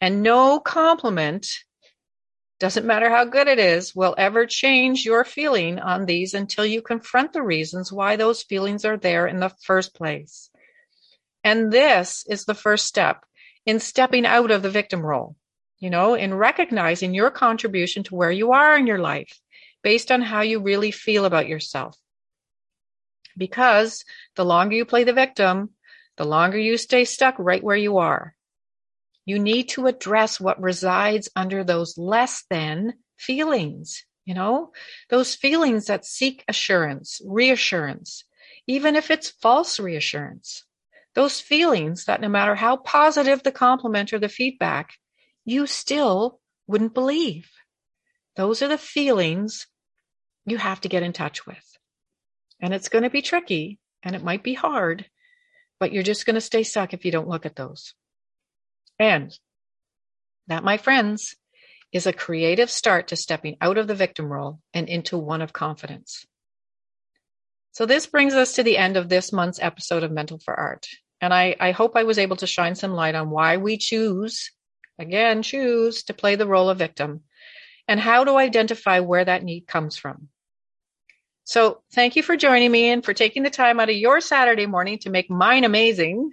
And 0.01 0.23
no 0.23 0.61
compliment, 0.61 1.47
doesn't 2.61 2.87
matter 2.87 3.09
how 3.09 3.25
good 3.25 3.49
it 3.49 3.59
is, 3.59 3.95
will 3.95 4.15
ever 4.19 4.47
change 4.47 5.05
your 5.05 5.25
feeling 5.25 5.79
on 5.79 6.07
these 6.07 6.35
until 6.35 6.67
you 6.67 6.83
confront 6.83 7.33
the 7.33 7.43
reasons 7.43 7.93
why 7.93 8.17
those 8.17 8.43
feelings 8.43 8.85
are 8.85 8.97
there 8.97 9.27
in 9.27 9.41
the 9.41 9.53
first 9.63 9.95
place. 9.95 10.51
And 11.43 11.73
this 11.73 12.25
is 12.29 12.45
the 12.45 12.55
first 12.55 12.87
step 12.87 13.25
in 13.67 13.81
stepping 13.81 14.27
out 14.27 14.51
of 14.51 14.63
the 14.63 14.71
victim 14.71 15.01
role, 15.01 15.37
you 15.79 15.91
know, 15.91 16.15
in 16.15 16.35
recognizing 16.35 17.15
your 17.15 17.31
contribution 17.31 18.03
to 18.05 18.15
where 18.15 18.31
you 18.31 18.53
are 18.53 18.77
in 18.77 18.87
your 18.87 18.99
life 18.99 19.41
based 19.83 20.11
on 20.11 20.23
how 20.23 20.41
you 20.41 20.61
really 20.61 20.91
feel 20.91 21.25
about 21.25 21.49
yourself 21.49 21.99
because 23.37 24.05
the 24.37 24.45
longer 24.45 24.77
you 24.77 24.85
play 24.85 25.05
the 25.05 25.13
victim, 25.13 25.71
the 26.17 26.25
longer 26.25 26.59
you 26.59 26.77
stay 26.77 27.05
stuck 27.05 27.35
right 27.39 27.63
where 27.63 27.77
you 27.77 27.99
are. 27.99 28.35
You 29.25 29.39
need 29.39 29.71
to 29.71 29.87
address 29.87 30.39
what 30.39 30.61
resides 30.61 31.29
under 31.35 31.65
those 31.65 31.97
less 31.97 32.45
than 32.51 32.95
feelings. 33.17 34.05
You 34.25 34.35
know, 34.35 34.73
those 35.11 35.35
feelings 35.35 35.87
that 35.87 36.05
seek 36.05 36.45
assurance, 36.49 37.21
reassurance, 37.27 38.25
even 38.67 38.97
if 38.97 39.11
it's 39.11 39.31
false 39.31 39.79
reassurance. 39.79 40.65
Those 41.15 41.41
feelings 41.41 42.07
that 42.07 42.21
no 42.21 42.29
matter 42.29 42.55
how 42.55 42.77
positive 42.77 43.43
the 43.43 43.53
compliment 43.53 44.13
or 44.13 44.19
the 44.19 44.29
feedback, 44.29 44.95
you 45.45 45.67
still 45.67 46.41
wouldn't 46.67 46.95
believe. 46.95 47.51
Those 48.37 48.63
are 48.63 48.69
the 48.69 48.79
feelings 48.79 49.67
you 50.47 50.57
have 50.57 50.81
to 50.83 50.89
get 50.89 51.03
in 51.03 51.13
touch 51.13 51.47
with. 51.47 51.65
And 52.61 52.75
it's 52.75 52.89
going 52.89 53.05
to 53.05 53.11
be 53.11 53.23
tricky 53.23 53.79
and 54.03 54.17
it 54.17 54.25
might 54.25 54.43
be 54.43 54.55
hard, 54.55 55.07
but 55.81 55.93
you're 55.93 56.03
just 56.03 56.27
going 56.27 56.35
to 56.35 56.41
stay 56.41 56.63
stuck 56.63 56.95
if 56.95 57.05
you 57.05 57.13
don't 57.13 57.29
look 57.29 57.47
at 57.47 57.57
those. 57.57 57.95
And 58.99 59.37
that, 60.47 60.65
my 60.65 60.77
friends, 60.77 61.37
is 61.93 62.07
a 62.07 62.13
creative 62.13 62.71
start 62.71 63.09
to 63.09 63.17
stepping 63.17 63.57
out 63.61 63.79
of 63.79 63.87
the 63.87 63.95
victim 63.95 64.27
role 64.27 64.61
and 64.73 64.89
into 64.89 65.17
one 65.17 65.43
of 65.43 65.53
confidence. 65.53 66.27
So 67.73 67.87
this 67.87 68.07
brings 68.07 68.35
us 68.35 68.55
to 68.55 68.63
the 68.63 68.77
end 68.79 68.97
of 68.97 69.09
this 69.09 69.33
month's 69.33 69.61
episode 69.61 70.03
of 70.03 70.13
Mental 70.13 70.39
for 70.39 70.55
Art. 70.55 70.87
And 71.21 71.33
I, 71.33 71.57
I 71.59 71.71
hope 71.71 71.97
I 71.97 72.05
was 72.05 72.19
able 72.19 72.37
to 72.37 72.47
shine 72.47 72.75
some 72.75 72.93
light 72.93 73.15
on 73.15 73.31
why 73.31 73.57
we 73.57 73.79
choose, 73.79 74.53
again, 74.99 75.43
choose 75.43 76.05
to 76.05 76.15
play 76.15 76.37
the 76.37 76.47
role 76.47 76.69
of 76.69 76.79
victim 76.79 77.23
and 77.89 77.99
how 77.99 78.25
to 78.25 78.37
identify 78.37 79.01
where 79.01 79.25
that 79.25 79.43
need 79.43 79.67
comes 79.67 79.97
from. 79.97 80.29
So 81.45 81.83
thank 81.93 82.17
you 82.17 82.23
for 82.23 82.37
joining 82.37 82.73
me 82.73 82.89
and 82.89 83.05
for 83.05 83.13
taking 83.13 83.43
the 83.43 83.51
time 83.51 83.79
out 83.79 83.91
of 83.91 83.97
your 83.97 84.21
Saturday 84.21 84.67
morning 84.67 84.99
to 85.01 85.11
make 85.11 85.31
mine 85.31 85.65
amazing. 85.65 86.33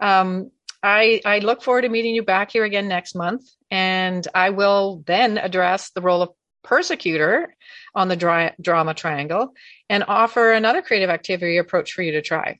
Um, 0.00 0.50
I, 0.82 1.20
I 1.24 1.40
look 1.40 1.62
forward 1.62 1.82
to 1.82 1.88
meeting 1.88 2.14
you 2.14 2.22
back 2.22 2.52
here 2.52 2.64
again 2.64 2.88
next 2.88 3.14
month. 3.14 3.44
And 3.70 4.26
I 4.34 4.50
will 4.50 5.02
then 5.06 5.36
address 5.36 5.90
the 5.90 6.00
role 6.00 6.22
of 6.22 6.30
persecutor 6.64 7.54
on 7.94 8.08
the 8.08 8.16
dry, 8.16 8.54
drama 8.60 8.94
triangle 8.94 9.52
and 9.88 10.04
offer 10.08 10.52
another 10.52 10.82
creative 10.82 11.10
activity 11.10 11.58
approach 11.58 11.92
for 11.92 12.02
you 12.02 12.12
to 12.12 12.22
try. 12.22 12.58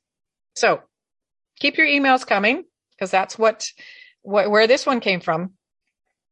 So 0.55 0.81
keep 1.59 1.77
your 1.77 1.87
emails 1.87 2.27
coming 2.27 2.65
because 2.93 3.11
that's 3.11 3.39
what, 3.39 3.67
what, 4.23 4.51
where 4.51 4.67
this 4.67 4.87
one 4.87 5.01
came 5.01 5.21
from. 5.21 5.55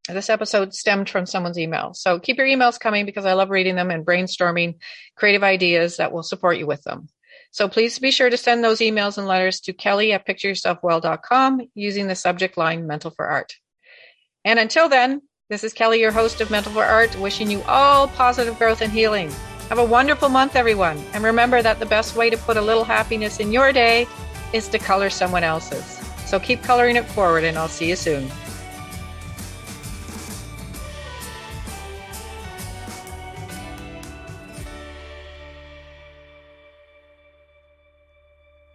This 0.08 0.28
episode 0.28 0.74
stemmed 0.74 1.08
from 1.08 1.24
someone's 1.24 1.58
email. 1.58 1.94
So 1.94 2.18
keep 2.18 2.36
your 2.36 2.46
emails 2.46 2.78
coming 2.78 3.06
because 3.06 3.24
I 3.24 3.32
love 3.32 3.48
reading 3.48 3.74
them 3.74 3.90
and 3.90 4.04
brainstorming 4.04 4.76
creative 5.16 5.42
ideas 5.42 5.96
that 5.96 6.12
will 6.12 6.22
support 6.22 6.58
you 6.58 6.66
with 6.66 6.82
them. 6.82 7.08
So 7.52 7.68
please 7.68 7.98
be 7.98 8.10
sure 8.10 8.28
to 8.28 8.36
send 8.36 8.62
those 8.62 8.80
emails 8.80 9.16
and 9.16 9.26
letters 9.26 9.60
to 9.60 9.72
Kelly 9.72 10.12
at 10.12 10.26
pictureyourselfwell.com 10.26 11.68
using 11.74 12.06
the 12.06 12.16
subject 12.16 12.58
line 12.58 12.86
mental 12.86 13.12
for 13.12 13.26
art. 13.26 13.54
And 14.44 14.58
until 14.58 14.88
then, 14.88 15.22
this 15.48 15.64
is 15.64 15.72
Kelly, 15.72 16.00
your 16.00 16.10
host 16.10 16.40
of 16.40 16.50
Mental 16.50 16.72
for 16.72 16.84
Art, 16.84 17.18
wishing 17.18 17.50
you 17.50 17.62
all 17.62 18.08
positive 18.08 18.58
growth 18.58 18.82
and 18.82 18.92
healing. 18.92 19.30
Have 19.68 19.78
a 19.78 19.84
wonderful 19.84 20.28
month, 20.28 20.56
everyone. 20.56 20.98
And 21.14 21.22
remember 21.22 21.62
that 21.62 21.78
the 21.78 21.86
best 21.86 22.16
way 22.16 22.28
to 22.28 22.36
put 22.36 22.56
a 22.56 22.62
little 22.62 22.84
happiness 22.84 23.40
in 23.40 23.52
your 23.52 23.72
day 23.72 24.06
is 24.52 24.68
to 24.68 24.78
color 24.78 25.08
someone 25.08 25.44
else's. 25.44 25.84
So 26.26 26.40
keep 26.40 26.62
coloring 26.62 26.96
it 26.96 27.04
forward, 27.06 27.44
and 27.44 27.56
I'll 27.56 27.68
see 27.68 27.88
you 27.88 27.96
soon. 27.96 28.30